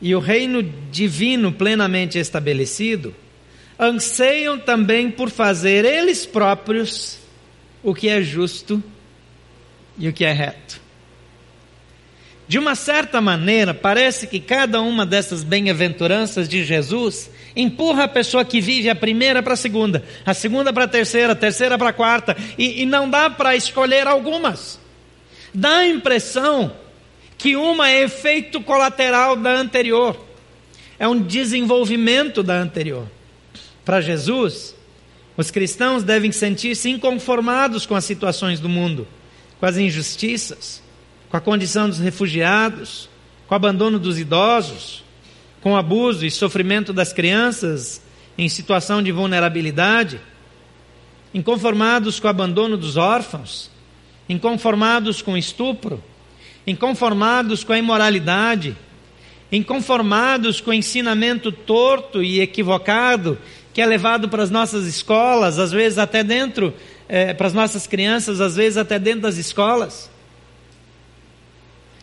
e 0.01 0.14
o 0.16 0.19
reino 0.19 0.62
divino 0.91 1.53
plenamente 1.53 2.19
estabelecido, 2.19 3.14
anseiam 3.83 4.59
também 4.59 5.11
por 5.11 5.28
fazer 5.28 5.85
eles 5.85 6.24
próprios 6.24 7.18
o 7.83 7.93
que 7.93 8.09
é 8.09 8.22
justo 8.22 8.83
e 9.99 10.09
o 10.09 10.12
que 10.12 10.24
é 10.24 10.33
reto. 10.33 10.80
De 12.47 12.59
uma 12.59 12.74
certa 12.74 13.20
maneira, 13.20 13.72
parece 13.72 14.26
que 14.26 14.39
cada 14.39 14.80
uma 14.80 15.05
dessas 15.07 15.43
bem-aventuranças 15.43 16.49
de 16.49 16.64
Jesus 16.64 17.30
empurra 17.57 18.05
a 18.05 18.09
pessoa 18.09 18.45
que 18.45 18.61
vive 18.61 18.89
a 18.89 18.95
primeira 18.95 19.43
para 19.43 19.55
a 19.55 19.57
segunda, 19.57 20.05
a 20.24 20.35
segunda 20.35 20.72
para 20.72 20.85
a 20.85 20.89
terceira, 20.89 21.33
a 21.33 21.37
terceira 21.37 21.78
para 21.78 21.89
a 21.89 21.95
quarta, 21.95 22.37
e, 22.59 22.83
e 22.83 22.87
não 22.87 23.09
dá 23.09 23.30
para 23.30 23.57
escolher 23.57 24.07
algumas. 24.07 24.78
Dá 25.53 25.78
a 25.78 25.89
impressão 25.89 26.72
que 27.39 27.57
uma 27.57 27.91
é 27.91 28.03
efeito 28.03 28.61
colateral 28.61 29.35
da 29.35 29.51
anterior, 29.51 30.22
é 30.99 31.09
um 31.09 31.20
desenvolvimento 31.20 32.43
da 32.43 32.55
anterior. 32.55 33.09
Para 33.85 34.01
Jesus, 34.01 34.74
Os 35.37 35.51
cristãos 35.51 36.03
devem 36.05 36.30
sentir-se 36.30 36.91
inconformados 36.91 37.87
com 37.87 37.95
as 37.95 38.05
situações 38.05 38.61
do 38.61 38.68
mundo, 38.68 39.09
com 39.59 39.66
as 39.66 39.76
injustiças, 39.76 40.83
com 41.30 41.37
a 41.37 41.41
condição 41.41 41.89
dos 41.89 41.99
refugiados, 41.99 43.09
com 43.47 43.55
o 43.55 43.57
abandono 43.57 43.99
dos 43.99 44.18
idosos, 44.18 45.03
com 45.62 45.72
o 45.72 45.76
abuso 45.76 46.26
e 46.26 46.30
sofrimento 46.30 46.93
das 46.93 47.12
crianças 47.12 48.03
em 48.37 48.49
situação 48.49 49.03
de 49.03 49.11
vulnerabilidade, 49.11 50.20
inconformados 51.33 52.20
com 52.20 52.26
o 52.26 52.30
abandono 52.30 52.76
dos 52.76 52.97
órfãos, 52.97 53.70
inconformados 54.28 55.22
com 55.22 55.33
o 55.33 55.39
estupro, 55.39 56.03
inconformados 56.66 57.64
com 57.64 57.72
a 57.72 57.78
imoralidade, 57.78 58.76
inconformados 59.51 60.61
com 60.61 60.70
o 60.70 60.74
ensinamento 60.74 61.51
torto 61.51 62.22
e 62.22 62.41
equivocado 62.41 63.39
que 63.73 63.81
é 63.81 63.87
levado 63.87 64.29
para 64.29 64.43
as 64.43 64.51
nossas 64.51 64.87
escolas, 64.87 65.59
às 65.59 65.73
vezes 65.73 65.99
até 65.99 66.23
dentro, 66.23 66.75
é, 67.09 67.33
para 67.33 67.47
as 67.47 67.55
nossas 67.55 67.87
crianças, 67.87 68.41
às 68.41 68.57
vezes 68.57 68.77
até 68.77 68.99
dentro 68.99 69.23
das 69.23 69.37
escolas. 69.37 70.11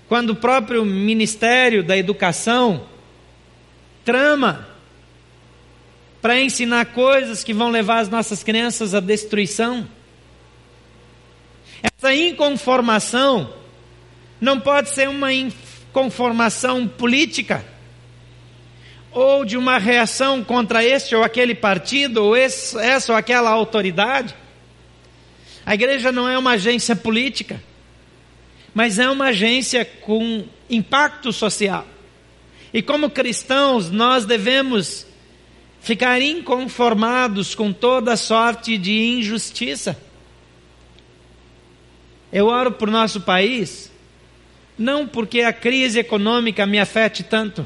Quando 0.08 0.32
o 0.32 0.36
próprio 0.36 0.84
Ministério 0.84 1.84
da 1.84 1.96
Educação 1.96 2.86
trama 4.04 4.68
para 6.22 6.40
ensinar 6.40 6.86
coisas 6.88 7.44
que 7.44 7.54
vão 7.54 7.70
levar 7.70 8.00
as 8.00 8.10
nossas 8.10 8.44
crianças 8.44 8.94
à 8.94 9.00
destruição. 9.00 9.88
Essa 11.82 12.14
inconformação 12.14 13.54
não 14.40 14.60
pode 14.60 14.90
ser 14.90 15.08
uma 15.08 15.32
inconformação 15.32 16.88
política 16.88 17.64
ou 19.12 19.44
de 19.44 19.58
uma 19.58 19.78
reação 19.78 20.44
contra 20.44 20.84
este 20.84 21.16
ou 21.16 21.24
aquele 21.24 21.56
partido, 21.56 22.24
ou 22.24 22.38
esse, 22.38 22.78
essa 22.78 23.12
ou 23.12 23.18
aquela 23.18 23.50
autoridade. 23.50 24.36
A 25.66 25.74
igreja 25.74 26.12
não 26.12 26.28
é 26.28 26.38
uma 26.38 26.52
agência 26.52 26.96
política, 26.96 27.62
mas 28.74 29.00
é 29.00 29.10
uma 29.10 29.26
agência 29.26 29.84
com 29.84 30.46
impacto 30.70 31.34
social. 31.34 31.88
E 32.74 32.82
como 32.82 33.10
cristãos, 33.10 33.90
nós 33.90 34.26
devemos 34.26 35.08
ficar 35.82 36.22
inconformados 36.22 37.56
com 37.56 37.74
toda 37.74 38.16
sorte 38.16 38.78
de 38.78 38.94
injustiça. 38.94 40.00
Eu 42.32 42.46
oro 42.46 42.72
por 42.72 42.92
nosso 42.92 43.22
país, 43.22 43.92
não 44.78 45.08
porque 45.08 45.42
a 45.42 45.52
crise 45.52 45.98
econômica 45.98 46.66
me 46.68 46.80
afete 46.80 47.24
tanto 47.24 47.66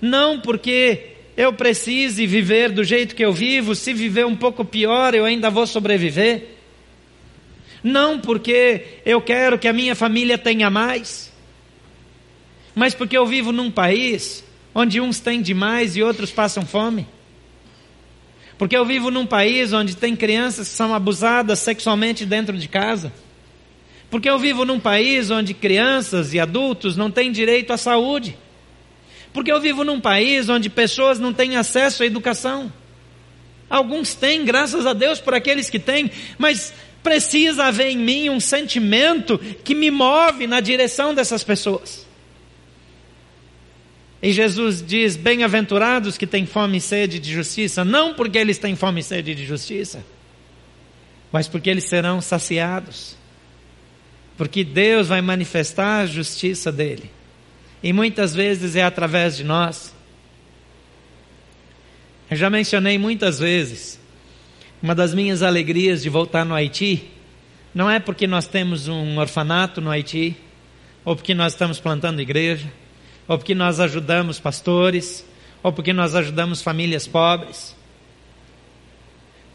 não 0.00 0.40
porque 0.40 1.16
eu 1.36 1.52
precise 1.52 2.26
viver 2.26 2.70
do 2.70 2.82
jeito 2.82 3.14
que 3.14 3.24
eu 3.24 3.32
vivo, 3.32 3.74
se 3.74 3.92
viver 3.92 4.26
um 4.26 4.36
pouco 4.36 4.64
pior, 4.64 5.14
eu 5.14 5.24
ainda 5.24 5.50
vou 5.50 5.66
sobreviver. 5.66 6.56
Não 7.82 8.18
porque 8.18 9.00
eu 9.06 9.20
quero 9.20 9.58
que 9.58 9.68
a 9.68 9.72
minha 9.72 9.94
família 9.94 10.36
tenha 10.36 10.68
mais, 10.68 11.32
mas 12.74 12.94
porque 12.94 13.16
eu 13.16 13.26
vivo 13.26 13.52
num 13.52 13.70
país 13.70 14.44
onde 14.74 15.00
uns 15.00 15.20
têm 15.20 15.40
demais 15.40 15.96
e 15.96 16.02
outros 16.02 16.30
passam 16.30 16.66
fome. 16.66 17.06
Porque 18.58 18.76
eu 18.76 18.84
vivo 18.84 19.10
num 19.10 19.24
país 19.24 19.72
onde 19.72 19.96
tem 19.96 20.16
crianças 20.16 20.68
que 20.68 20.74
são 20.74 20.92
abusadas 20.92 21.60
sexualmente 21.60 22.26
dentro 22.26 22.58
de 22.58 22.68
casa. 22.68 23.12
Porque 24.10 24.28
eu 24.28 24.38
vivo 24.38 24.64
num 24.64 24.80
país 24.80 25.30
onde 25.30 25.54
crianças 25.54 26.34
e 26.34 26.40
adultos 26.40 26.96
não 26.96 27.10
têm 27.10 27.30
direito 27.30 27.72
à 27.72 27.76
saúde. 27.76 28.36
Porque 29.38 29.52
eu 29.52 29.60
vivo 29.60 29.84
num 29.84 30.00
país 30.00 30.48
onde 30.48 30.68
pessoas 30.68 31.20
não 31.20 31.32
têm 31.32 31.56
acesso 31.56 32.02
à 32.02 32.06
educação. 32.06 32.72
Alguns 33.70 34.12
têm, 34.12 34.44
graças 34.44 34.84
a 34.84 34.92
Deus 34.92 35.20
por 35.20 35.32
aqueles 35.32 35.70
que 35.70 35.78
têm, 35.78 36.10
mas 36.36 36.74
precisa 37.04 37.66
haver 37.66 37.90
em 37.90 37.98
mim 37.98 38.30
um 38.30 38.40
sentimento 38.40 39.38
que 39.62 39.76
me 39.76 39.92
move 39.92 40.48
na 40.48 40.58
direção 40.58 41.14
dessas 41.14 41.44
pessoas. 41.44 42.04
E 44.20 44.32
Jesus 44.32 44.84
diz: 44.84 45.14
Bem-aventurados 45.14 46.18
que 46.18 46.26
têm 46.26 46.44
fome 46.44 46.78
e 46.78 46.80
sede 46.80 47.20
de 47.20 47.32
justiça, 47.32 47.84
não 47.84 48.14
porque 48.14 48.38
eles 48.38 48.58
têm 48.58 48.74
fome 48.74 49.02
e 49.02 49.04
sede 49.04 49.36
de 49.36 49.46
justiça, 49.46 50.04
mas 51.30 51.46
porque 51.46 51.70
eles 51.70 51.84
serão 51.84 52.20
saciados. 52.20 53.16
Porque 54.36 54.64
Deus 54.64 55.06
vai 55.06 55.22
manifestar 55.22 56.00
a 56.00 56.06
justiça 56.06 56.72
dele 56.72 57.17
e 57.82 57.92
muitas 57.92 58.34
vezes 58.34 58.76
é 58.76 58.82
através 58.82 59.36
de 59.36 59.44
nós. 59.44 59.94
Eu 62.30 62.36
já 62.36 62.50
mencionei 62.50 62.98
muitas 62.98 63.38
vezes, 63.38 63.98
uma 64.82 64.94
das 64.94 65.14
minhas 65.14 65.42
alegrias 65.42 66.02
de 66.02 66.08
voltar 66.08 66.44
no 66.44 66.54
Haiti, 66.54 67.08
não 67.74 67.90
é 67.90 67.98
porque 67.98 68.26
nós 68.26 68.46
temos 68.46 68.88
um 68.88 69.18
orfanato 69.18 69.80
no 69.80 69.90
Haiti, 69.90 70.36
ou 71.04 71.14
porque 71.14 71.34
nós 71.34 71.52
estamos 71.52 71.78
plantando 71.78 72.20
igreja, 72.20 72.70
ou 73.26 73.38
porque 73.38 73.54
nós 73.54 73.80
ajudamos 73.80 74.40
pastores, 74.40 75.24
ou 75.62 75.72
porque 75.72 75.92
nós 75.92 76.14
ajudamos 76.14 76.60
famílias 76.60 77.06
pobres. 77.06 77.76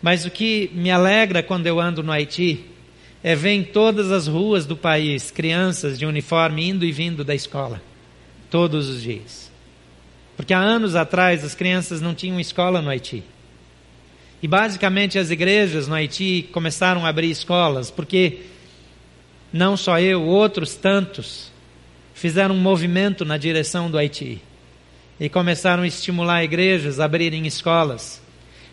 Mas 0.02 0.26
o 0.26 0.32
que 0.32 0.72
me 0.74 0.90
alegra 0.90 1.44
quando 1.44 1.68
eu 1.68 1.80
ando 1.80 2.02
no 2.02 2.12
Haiti 2.12 2.66
é 3.24 3.36
ver 3.36 3.52
em 3.52 3.64
todas 3.64 4.12
as 4.12 4.28
ruas 4.28 4.66
do 4.66 4.76
país 4.76 5.32
crianças 5.32 5.98
de 5.98 6.06
uniforme 6.06 6.70
indo 6.70 6.84
e 6.84 6.92
vindo 6.92 7.24
da 7.24 7.36
escola 7.36 7.82
todos 8.54 8.88
os 8.88 9.02
dias. 9.02 9.52
Porque 10.38 10.54
há 10.54 10.60
anos 10.60 10.96
atrás 10.96 11.44
as 11.44 11.56
crianças 11.56 12.02
não 12.02 12.14
tinham 12.14 12.40
escola 12.40 12.84
no 12.84 12.90
Haiti. 12.92 13.24
E 14.44 14.48
basicamente 14.48 15.18
as 15.18 15.32
igrejas 15.32 15.88
no 15.88 15.96
Haiti 15.96 16.48
começaram 16.52 17.04
a 17.04 17.10
abrir 17.10 17.32
escolas, 17.32 17.90
porque 17.90 18.42
não 19.52 19.76
só 19.76 20.00
eu, 20.00 20.22
outros 20.22 20.76
tantos 20.76 21.52
fizeram 22.14 22.54
um 22.54 22.60
movimento 22.60 23.26
na 23.26 23.40
direção 23.40 23.90
do 23.90 23.98
Haiti 23.98 24.40
e 25.20 25.28
começaram 25.30 25.82
a 25.82 25.88
estimular 25.88 26.44
igrejas 26.44 27.00
a 27.00 27.06
abrirem 27.06 27.48
escolas. 27.48 28.22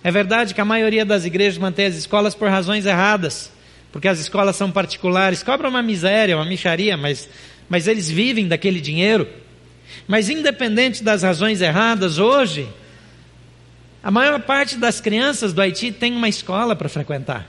É 0.04 0.10
verdade 0.10 0.52
que 0.52 0.60
a 0.60 0.64
maioria 0.64 1.06
das 1.06 1.24
igrejas 1.24 1.56
mantém 1.56 1.86
as 1.86 1.96
escolas 1.96 2.34
por 2.34 2.50
razões 2.50 2.84
erradas, 2.84 3.50
porque 3.90 4.08
as 4.08 4.20
escolas 4.20 4.56
são 4.56 4.70
particulares, 4.70 5.42
cobram 5.42 5.70
uma 5.70 5.82
miséria, 5.82 6.36
uma 6.36 6.44
micharia, 6.44 6.98
mas, 6.98 7.30
mas 7.66 7.88
eles 7.88 8.10
vivem 8.10 8.46
daquele 8.46 8.78
dinheiro. 8.78 9.26
Mas 10.06 10.28
independente 10.28 11.02
das 11.02 11.22
razões 11.22 11.60
erradas, 11.60 12.18
hoje, 12.18 12.68
a 14.02 14.10
maior 14.10 14.40
parte 14.40 14.76
das 14.76 15.00
crianças 15.00 15.52
do 15.52 15.60
Haiti 15.60 15.92
tem 15.92 16.12
uma 16.12 16.28
escola 16.28 16.74
para 16.74 16.88
frequentar. 16.88 17.46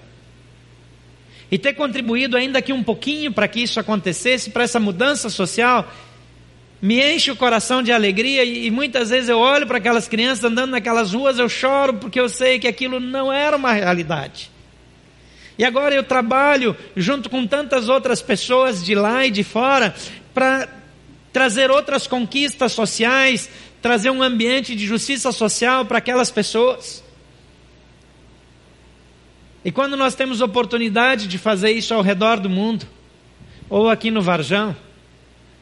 E 1.49 1.57
ter 1.57 1.73
contribuído 1.73 2.37
ainda 2.37 2.59
aqui 2.59 2.71
um 2.71 2.83
pouquinho 2.83 3.31
para 3.31 3.47
que 3.47 3.61
isso 3.61 3.79
acontecesse, 3.79 4.49
para 4.51 4.63
essa 4.63 4.79
mudança 4.79 5.29
social, 5.29 5.91
me 6.81 6.99
enche 7.13 7.29
o 7.29 7.35
coração 7.35 7.83
de 7.83 7.91
alegria 7.91 8.43
e, 8.43 8.67
e 8.67 8.71
muitas 8.71 9.09
vezes 9.09 9.29
eu 9.29 9.37
olho 9.37 9.67
para 9.67 9.77
aquelas 9.77 10.07
crianças 10.07 10.43
andando 10.43 10.71
naquelas 10.71 11.13
ruas, 11.13 11.37
eu 11.37 11.47
choro 11.47 11.95
porque 11.95 12.19
eu 12.19 12.27
sei 12.27 12.57
que 12.57 12.67
aquilo 12.67 12.99
não 12.99 13.31
era 13.31 13.55
uma 13.55 13.71
realidade. 13.71 14.49
E 15.57 15.63
agora 15.63 15.93
eu 15.93 16.03
trabalho 16.03 16.75
junto 16.95 17.29
com 17.29 17.45
tantas 17.45 17.87
outras 17.87 18.21
pessoas 18.21 18.83
de 18.83 18.95
lá 18.95 19.25
e 19.25 19.31
de 19.31 19.43
fora 19.43 19.93
para 20.33 20.67
trazer 21.31 21.71
outras 21.71 22.07
conquistas 22.07 22.71
sociais, 22.73 23.49
trazer 23.81 24.09
um 24.09 24.21
ambiente 24.21 24.75
de 24.75 24.85
justiça 24.85 25.31
social 25.31 25.85
para 25.85 25.97
aquelas 25.97 26.29
pessoas. 26.29 27.03
E 29.63 29.71
quando 29.71 29.95
nós 29.95 30.15
temos 30.15 30.41
oportunidade 30.41 31.27
de 31.27 31.37
fazer 31.37 31.71
isso 31.71 31.93
ao 31.93 32.01
redor 32.01 32.39
do 32.39 32.49
mundo, 32.49 32.85
ou 33.69 33.89
aqui 33.89 34.11
no 34.11 34.21
Varjão, 34.21 34.75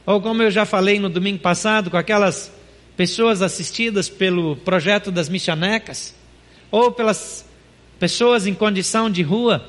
ou 0.05 0.21
como 0.21 0.41
eu 0.41 0.49
já 0.49 0.65
falei 0.65 0.99
no 0.99 1.09
domingo 1.09 1.39
passado, 1.39 1.91
com 1.91 1.97
aquelas 1.97 2.51
pessoas 2.97 3.41
assistidas 3.41 4.09
pelo 4.09 4.55
projeto 4.57 5.11
das 5.11 5.29
missionecas, 5.29 6.15
ou 6.71 6.91
pelas 6.91 7.45
pessoas 7.99 8.47
em 8.47 8.53
condição 8.53 9.09
de 9.09 9.21
rua, 9.21 9.65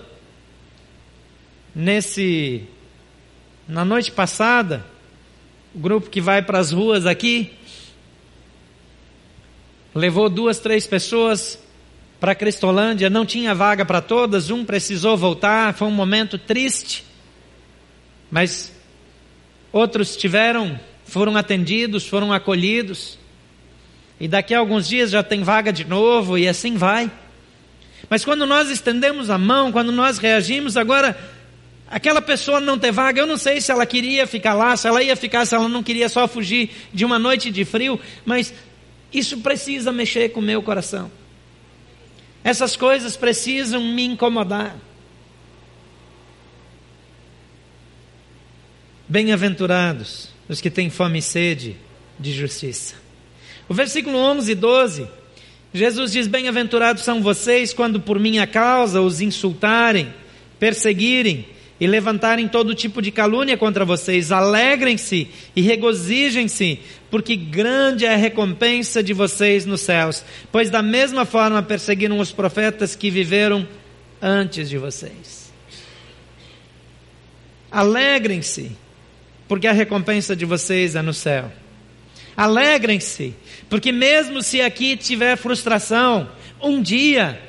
nesse 1.74 2.64
na 3.68 3.84
noite 3.84 4.10
passada, 4.10 4.84
o 5.74 5.78
grupo 5.78 6.10
que 6.10 6.20
vai 6.20 6.42
para 6.42 6.58
as 6.58 6.72
ruas 6.72 7.06
aqui 7.06 7.52
levou 9.94 10.28
duas, 10.28 10.58
três 10.58 10.86
pessoas 10.86 11.58
para 12.18 12.34
Cristolândia, 12.34 13.08
não 13.08 13.24
tinha 13.24 13.54
vaga 13.54 13.84
para 13.84 14.00
todas, 14.00 14.50
um 14.50 14.64
precisou 14.64 15.16
voltar, 15.16 15.74
foi 15.74 15.88
um 15.88 15.92
momento 15.92 16.38
triste, 16.38 17.04
mas 18.30 18.72
outros 19.72 20.16
tiveram, 20.16 20.78
foram 21.04 21.36
atendidos, 21.36 22.06
foram 22.06 22.32
acolhidos, 22.32 23.18
e 24.20 24.28
daqui 24.28 24.54
a 24.54 24.58
alguns 24.58 24.86
dias 24.86 25.10
já 25.10 25.22
tem 25.22 25.42
vaga 25.42 25.72
de 25.72 25.84
novo, 25.84 26.36
e 26.36 26.46
assim 26.46 26.76
vai. 26.76 27.10
Mas 28.08 28.24
quando 28.24 28.46
nós 28.46 28.68
estendemos 28.68 29.30
a 29.30 29.38
mão, 29.38 29.72
quando 29.72 29.90
nós 29.90 30.18
reagimos, 30.18 30.76
agora 30.76 31.16
Aquela 31.90 32.22
pessoa 32.22 32.60
não 32.60 32.78
ter 32.78 32.92
vaga, 32.92 33.20
eu 33.20 33.26
não 33.26 33.36
sei 33.36 33.60
se 33.60 33.72
ela 33.72 33.84
queria 33.84 34.24
ficar 34.24 34.54
lá, 34.54 34.76
se 34.76 34.86
ela 34.86 35.02
ia 35.02 35.16
ficar, 35.16 35.44
se 35.44 35.56
ela 35.56 35.68
não 35.68 35.82
queria 35.82 36.08
só 36.08 36.28
fugir 36.28 36.70
de 36.94 37.04
uma 37.04 37.18
noite 37.18 37.50
de 37.50 37.64
frio, 37.64 37.98
mas 38.24 38.54
isso 39.12 39.38
precisa 39.38 39.90
mexer 39.90 40.28
com 40.28 40.38
o 40.38 40.42
meu 40.42 40.62
coração. 40.62 41.10
Essas 42.44 42.76
coisas 42.76 43.16
precisam 43.16 43.82
me 43.82 44.04
incomodar. 44.04 44.76
Bem-aventurados 49.08 50.28
os 50.48 50.60
que 50.60 50.70
têm 50.70 50.90
fome 50.90 51.18
e 51.18 51.22
sede 51.22 51.76
de 52.20 52.32
justiça. 52.32 52.94
O 53.68 53.74
versículo 53.74 54.16
11 54.16 54.52
e 54.52 54.54
12, 54.54 55.08
Jesus 55.74 56.12
diz: 56.12 56.28
Bem-aventurados 56.28 57.02
são 57.02 57.20
vocês 57.20 57.72
quando 57.72 58.00
por 58.00 58.20
minha 58.20 58.46
causa 58.46 59.00
os 59.00 59.20
insultarem, 59.20 60.14
perseguirem 60.60 61.46
e 61.80 61.86
levantarem 61.86 62.46
todo 62.46 62.74
tipo 62.74 63.00
de 63.00 63.10
calúnia 63.10 63.56
contra 63.56 63.84
vocês. 63.84 64.30
Alegrem-se 64.30 65.28
e 65.56 65.62
regozijem-se, 65.62 66.78
porque 67.10 67.34
grande 67.34 68.04
é 68.04 68.12
a 68.12 68.16
recompensa 68.16 69.02
de 69.02 69.14
vocês 69.14 69.64
nos 69.64 69.80
céus. 69.80 70.22
Pois 70.52 70.68
da 70.68 70.82
mesma 70.82 71.24
forma 71.24 71.62
perseguiram 71.62 72.18
os 72.18 72.30
profetas 72.30 72.94
que 72.94 73.10
viveram 73.10 73.66
antes 74.20 74.68
de 74.68 74.76
vocês. 74.76 75.50
Alegrem-se 77.70 78.72
porque 79.48 79.66
a 79.66 79.72
recompensa 79.72 80.36
de 80.36 80.44
vocês 80.44 80.94
é 80.94 81.02
no 81.02 81.14
céu. 81.14 81.50
Alegrem-se, 82.36 83.34
porque 83.68 83.90
mesmo 83.90 84.42
se 84.42 84.60
aqui 84.60 84.96
tiver 84.96 85.36
frustração, 85.36 86.30
um 86.62 86.80
dia, 86.80 87.40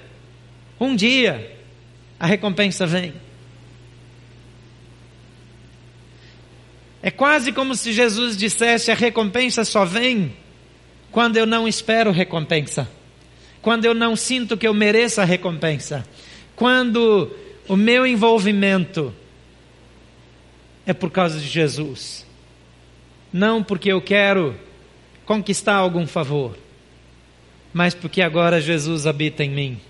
um 0.79 0.95
dia, 0.95 1.55
a 2.19 2.25
recompensa 2.25 2.88
vem. 2.88 3.13
É 7.04 7.10
quase 7.10 7.52
como 7.52 7.76
se 7.76 7.91
Jesus 7.91 8.38
dissesse: 8.38 8.91
a 8.91 8.95
recompensa 8.95 9.66
só 9.66 9.86
vem 9.86 10.34
quando 11.12 11.38
eu 11.38 11.45
não 11.45 11.68
espero 11.68 12.12
recompensa, 12.12 12.89
quando 13.62 13.86
eu 13.86 13.93
não 13.93 14.16
sinto 14.16 14.56
que 14.58 14.68
eu 14.68 14.74
mereço 14.74 15.20
a 15.20 15.26
recompensa, 15.26 16.06
quando 16.56 17.32
o 17.68 17.76
meu 17.76 18.06
envolvimento 18.06 19.14
é 20.86 20.93
por 20.93 21.12
causa 21.12 21.39
de 21.39 21.47
Jesus. 21.47 22.26
Não 23.32 23.64
porque 23.64 23.91
eu 23.91 24.02
quero 24.02 24.56
conquistar 25.26 25.76
algum 25.76 26.06
favor, 26.06 26.58
mas 27.74 27.93
porque 27.93 28.22
agora 28.22 28.60
Jesus 28.60 29.08
habita 29.08 29.43
em 29.43 29.49
mim. 29.49 29.82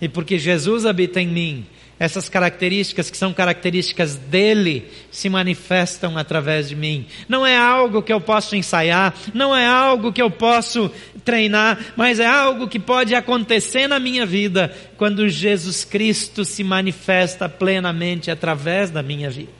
E 0.00 0.08
porque 0.08 0.38
Jesus 0.38 0.86
habita 0.86 1.20
em 1.20 1.26
mim, 1.26 1.66
essas 1.98 2.28
características 2.28 3.10
que 3.10 3.16
são 3.16 3.34
características 3.34 4.14
dele 4.14 4.88
se 5.10 5.28
manifestam 5.28 6.16
através 6.16 6.68
de 6.68 6.76
mim. 6.76 7.06
Não 7.28 7.44
é 7.44 7.56
algo 7.56 8.02
que 8.02 8.12
eu 8.12 8.20
posso 8.20 8.54
ensaiar, 8.54 9.14
não 9.34 9.54
é 9.54 9.66
algo 9.66 10.12
que 10.12 10.22
eu 10.22 10.30
posso 10.30 10.90
treinar, 11.24 11.92
mas 11.96 12.20
é 12.20 12.26
algo 12.26 12.68
que 12.68 12.78
pode 12.78 13.14
acontecer 13.14 13.88
na 13.88 13.98
minha 13.98 14.24
vida 14.24 14.72
quando 14.96 15.28
Jesus 15.28 15.84
Cristo 15.84 16.44
se 16.44 16.62
manifesta 16.62 17.48
plenamente 17.48 18.30
através 18.30 18.90
da 18.90 19.02
minha 19.02 19.28
vida. 19.28 19.58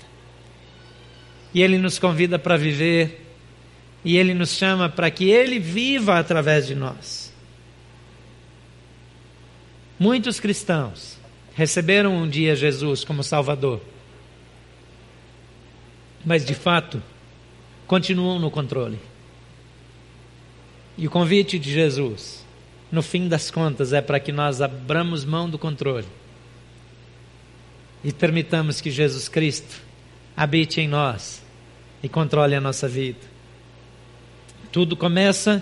E 1.52 1.60
Ele 1.60 1.76
nos 1.76 1.98
convida 1.98 2.38
para 2.38 2.56
viver, 2.56 3.26
e 4.04 4.16
Ele 4.16 4.32
nos 4.32 4.50
chama 4.50 4.88
para 4.88 5.10
que 5.10 5.28
Ele 5.28 5.58
viva 5.58 6.18
através 6.18 6.68
de 6.68 6.76
nós. 6.76 7.32
Muitos 9.98 10.38
cristãos 10.38 11.17
receberam 11.58 12.14
um 12.14 12.28
dia 12.28 12.54
Jesus 12.54 13.02
como 13.02 13.24
Salvador, 13.24 13.80
mas 16.24 16.44
de 16.44 16.54
fato 16.54 17.02
continuam 17.84 18.38
no 18.38 18.48
controle. 18.48 18.96
E 20.96 21.08
o 21.08 21.10
convite 21.10 21.58
de 21.58 21.72
Jesus, 21.72 22.46
no 22.92 23.02
fim 23.02 23.26
das 23.26 23.50
contas, 23.50 23.92
é 23.92 24.00
para 24.00 24.20
que 24.20 24.30
nós 24.30 24.62
abramos 24.62 25.24
mão 25.24 25.50
do 25.50 25.58
controle 25.58 26.06
e 28.04 28.12
permitamos 28.12 28.80
que 28.80 28.88
Jesus 28.88 29.28
Cristo 29.28 29.82
habite 30.36 30.80
em 30.80 30.86
nós 30.86 31.42
e 32.00 32.08
controle 32.08 32.54
a 32.54 32.60
nossa 32.60 32.86
vida. 32.86 33.18
Tudo 34.70 34.96
começa 34.96 35.60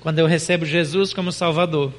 quando 0.00 0.18
eu 0.18 0.26
recebo 0.26 0.66
Jesus 0.66 1.14
como 1.14 1.32
Salvador. 1.32 1.94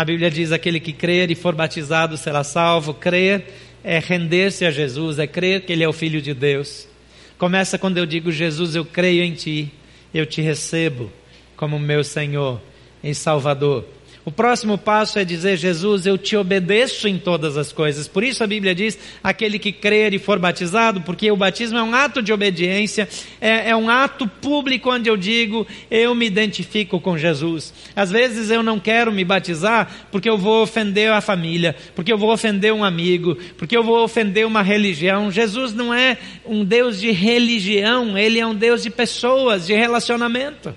A 0.00 0.04
Bíblia 0.06 0.30
diz: 0.30 0.50
aquele 0.50 0.80
que 0.80 0.94
crer 0.94 1.30
e 1.30 1.34
for 1.34 1.54
batizado 1.54 2.16
será 2.16 2.42
salvo. 2.42 2.94
Crer 2.94 3.44
é 3.84 3.98
render-se 3.98 4.64
a 4.64 4.70
Jesus, 4.70 5.18
é 5.18 5.26
crer 5.26 5.60
que 5.60 5.74
Ele 5.74 5.84
é 5.84 5.88
o 5.90 5.92
Filho 5.92 6.22
de 6.22 6.32
Deus. 6.32 6.88
Começa 7.36 7.76
quando 7.76 7.98
eu 7.98 8.06
digo: 8.06 8.32
Jesus, 8.32 8.74
eu 8.74 8.82
creio 8.82 9.22
em 9.22 9.34
Ti, 9.34 9.70
eu 10.14 10.24
te 10.24 10.40
recebo 10.40 11.12
como 11.54 11.78
meu 11.78 12.02
Senhor 12.02 12.62
e 13.04 13.14
Salvador. 13.14 13.84
O 14.22 14.30
próximo 14.30 14.76
passo 14.76 15.18
é 15.18 15.24
dizer: 15.24 15.56
Jesus, 15.56 16.04
eu 16.04 16.18
te 16.18 16.36
obedeço 16.36 17.08
em 17.08 17.18
todas 17.18 17.56
as 17.56 17.72
coisas. 17.72 18.06
Por 18.06 18.22
isso 18.22 18.44
a 18.44 18.46
Bíblia 18.46 18.74
diz: 18.74 18.98
aquele 19.24 19.58
que 19.58 19.72
crer 19.72 20.12
e 20.12 20.18
for 20.18 20.38
batizado, 20.38 21.00
porque 21.00 21.30
o 21.30 21.36
batismo 21.36 21.78
é 21.78 21.82
um 21.82 21.94
ato 21.94 22.20
de 22.20 22.30
obediência, 22.30 23.08
é, 23.40 23.70
é 23.70 23.76
um 23.76 23.88
ato 23.88 24.28
público 24.28 24.90
onde 24.90 25.08
eu 25.08 25.16
digo: 25.16 25.66
eu 25.90 26.14
me 26.14 26.26
identifico 26.26 27.00
com 27.00 27.16
Jesus. 27.16 27.72
Às 27.96 28.10
vezes 28.10 28.50
eu 28.50 28.62
não 28.62 28.78
quero 28.78 29.10
me 29.10 29.24
batizar 29.24 29.90
porque 30.12 30.28
eu 30.28 30.36
vou 30.36 30.62
ofender 30.62 31.10
a 31.10 31.22
família, 31.22 31.74
porque 31.94 32.12
eu 32.12 32.18
vou 32.18 32.30
ofender 32.30 32.74
um 32.74 32.84
amigo, 32.84 33.36
porque 33.56 33.76
eu 33.76 33.82
vou 33.82 34.04
ofender 34.04 34.46
uma 34.46 34.62
religião. 34.62 35.30
Jesus 35.30 35.72
não 35.72 35.94
é 35.94 36.18
um 36.44 36.62
Deus 36.62 37.00
de 37.00 37.10
religião, 37.10 38.18
ele 38.18 38.38
é 38.38 38.46
um 38.46 38.54
Deus 38.54 38.82
de 38.82 38.90
pessoas, 38.90 39.66
de 39.66 39.72
relacionamento. 39.72 40.74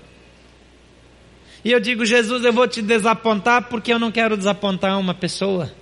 E 1.64 1.72
eu 1.72 1.80
digo, 1.80 2.04
Jesus, 2.04 2.44
eu 2.44 2.52
vou 2.52 2.68
te 2.68 2.82
desapontar 2.82 3.68
porque 3.68 3.90
eu 3.90 3.98
não 3.98 4.12
quero 4.12 4.36
desapontar 4.36 5.00
uma 5.00 5.14
pessoa. 5.14 5.72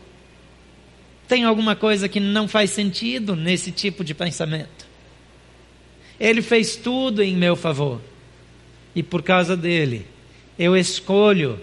Tem 1.26 1.44
alguma 1.44 1.74
coisa 1.74 2.08
que 2.08 2.20
não 2.20 2.46
faz 2.46 2.70
sentido 2.70 3.34
nesse 3.34 3.72
tipo 3.72 4.04
de 4.04 4.14
pensamento. 4.14 4.86
Ele 6.20 6.40
fez 6.40 6.76
tudo 6.76 7.20
em 7.20 7.36
meu 7.36 7.56
favor. 7.56 8.00
E 8.94 9.02
por 9.02 9.22
causa 9.22 9.56
dele, 9.56 10.06
eu 10.56 10.76
escolho 10.76 11.58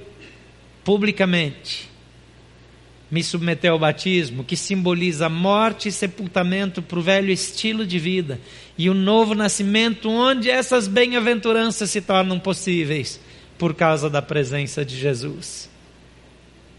publicamente 0.84 1.88
me 3.10 3.24
submeter 3.24 3.72
ao 3.72 3.80
batismo, 3.80 4.44
que 4.44 4.56
simboliza 4.56 5.30
morte 5.30 5.90
e 5.90 5.92
sepultamento 5.92 6.82
para 6.82 7.00
o 7.00 7.02
velho 7.02 7.32
estilo 7.32 7.86
de 7.86 7.98
vida, 7.98 8.40
e 8.78 8.88
o 8.88 8.94
novo 8.94 9.34
nascimento, 9.34 10.10
onde 10.10 10.48
essas 10.50 10.88
bem-aventuranças 10.88 11.90
se 11.90 12.02
tornam 12.02 12.38
possíveis 12.40 13.20
por 13.60 13.76
causa 13.76 14.10
da 14.10 14.22
presença 14.22 14.84
de 14.84 14.98
Jesus. 14.98 15.70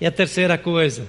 E 0.01 0.07
a 0.07 0.11
terceira 0.11 0.57
coisa 0.57 1.07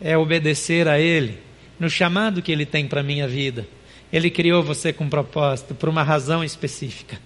é 0.00 0.16
obedecer 0.16 0.86
a 0.86 0.98
Ele 0.98 1.38
no 1.78 1.90
chamado 1.90 2.40
que 2.40 2.52
Ele 2.52 2.64
tem 2.64 2.86
para 2.86 3.00
a 3.00 3.04
minha 3.04 3.26
vida. 3.26 3.66
Ele 4.12 4.30
criou 4.30 4.62
você 4.62 4.92
com 4.92 5.08
propósito, 5.08 5.74
por 5.74 5.88
uma 5.88 6.04
razão 6.04 6.44
específica. 6.44 7.18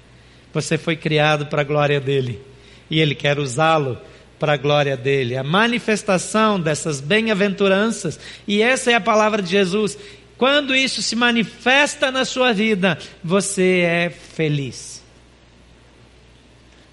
Você 0.54 0.78
foi 0.78 0.96
criado 0.96 1.46
para 1.46 1.60
a 1.60 1.64
glória 1.64 2.00
dele 2.00 2.40
e 2.90 2.98
Ele 2.98 3.14
quer 3.14 3.38
usá-lo 3.38 3.98
para 4.38 4.54
a 4.54 4.56
glória 4.56 4.96
dele. 4.96 5.36
A 5.36 5.44
manifestação 5.44 6.58
dessas 6.58 7.00
bem-aventuranças, 7.00 8.18
e 8.48 8.62
essa 8.62 8.90
é 8.90 8.94
a 8.94 9.00
palavra 9.00 9.42
de 9.42 9.50
Jesus. 9.50 9.98
Quando 10.38 10.74
isso 10.74 11.02
se 11.02 11.14
manifesta 11.14 12.10
na 12.10 12.24
sua 12.24 12.52
vida, 12.52 12.98
você 13.22 13.80
é 13.80 14.10
feliz. 14.10 14.95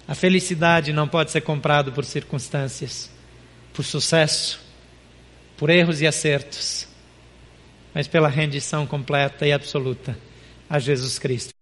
A 0.06 0.14
felicidade 0.14 0.92
não 0.92 1.08
pode 1.08 1.30
ser 1.30 1.40
comprada 1.40 1.90
por 1.90 2.04
circunstâncias, 2.04 3.10
por 3.72 3.84
sucesso, 3.84 4.60
por 5.56 5.70
erros 5.70 6.00
e 6.00 6.06
acertos, 6.06 6.86
mas 7.94 8.06
pela 8.06 8.28
rendição 8.28 8.86
completa 8.86 9.46
e 9.46 9.52
absoluta 9.52 10.16
a 10.68 10.78
Jesus 10.78 11.18
Cristo. 11.18 11.52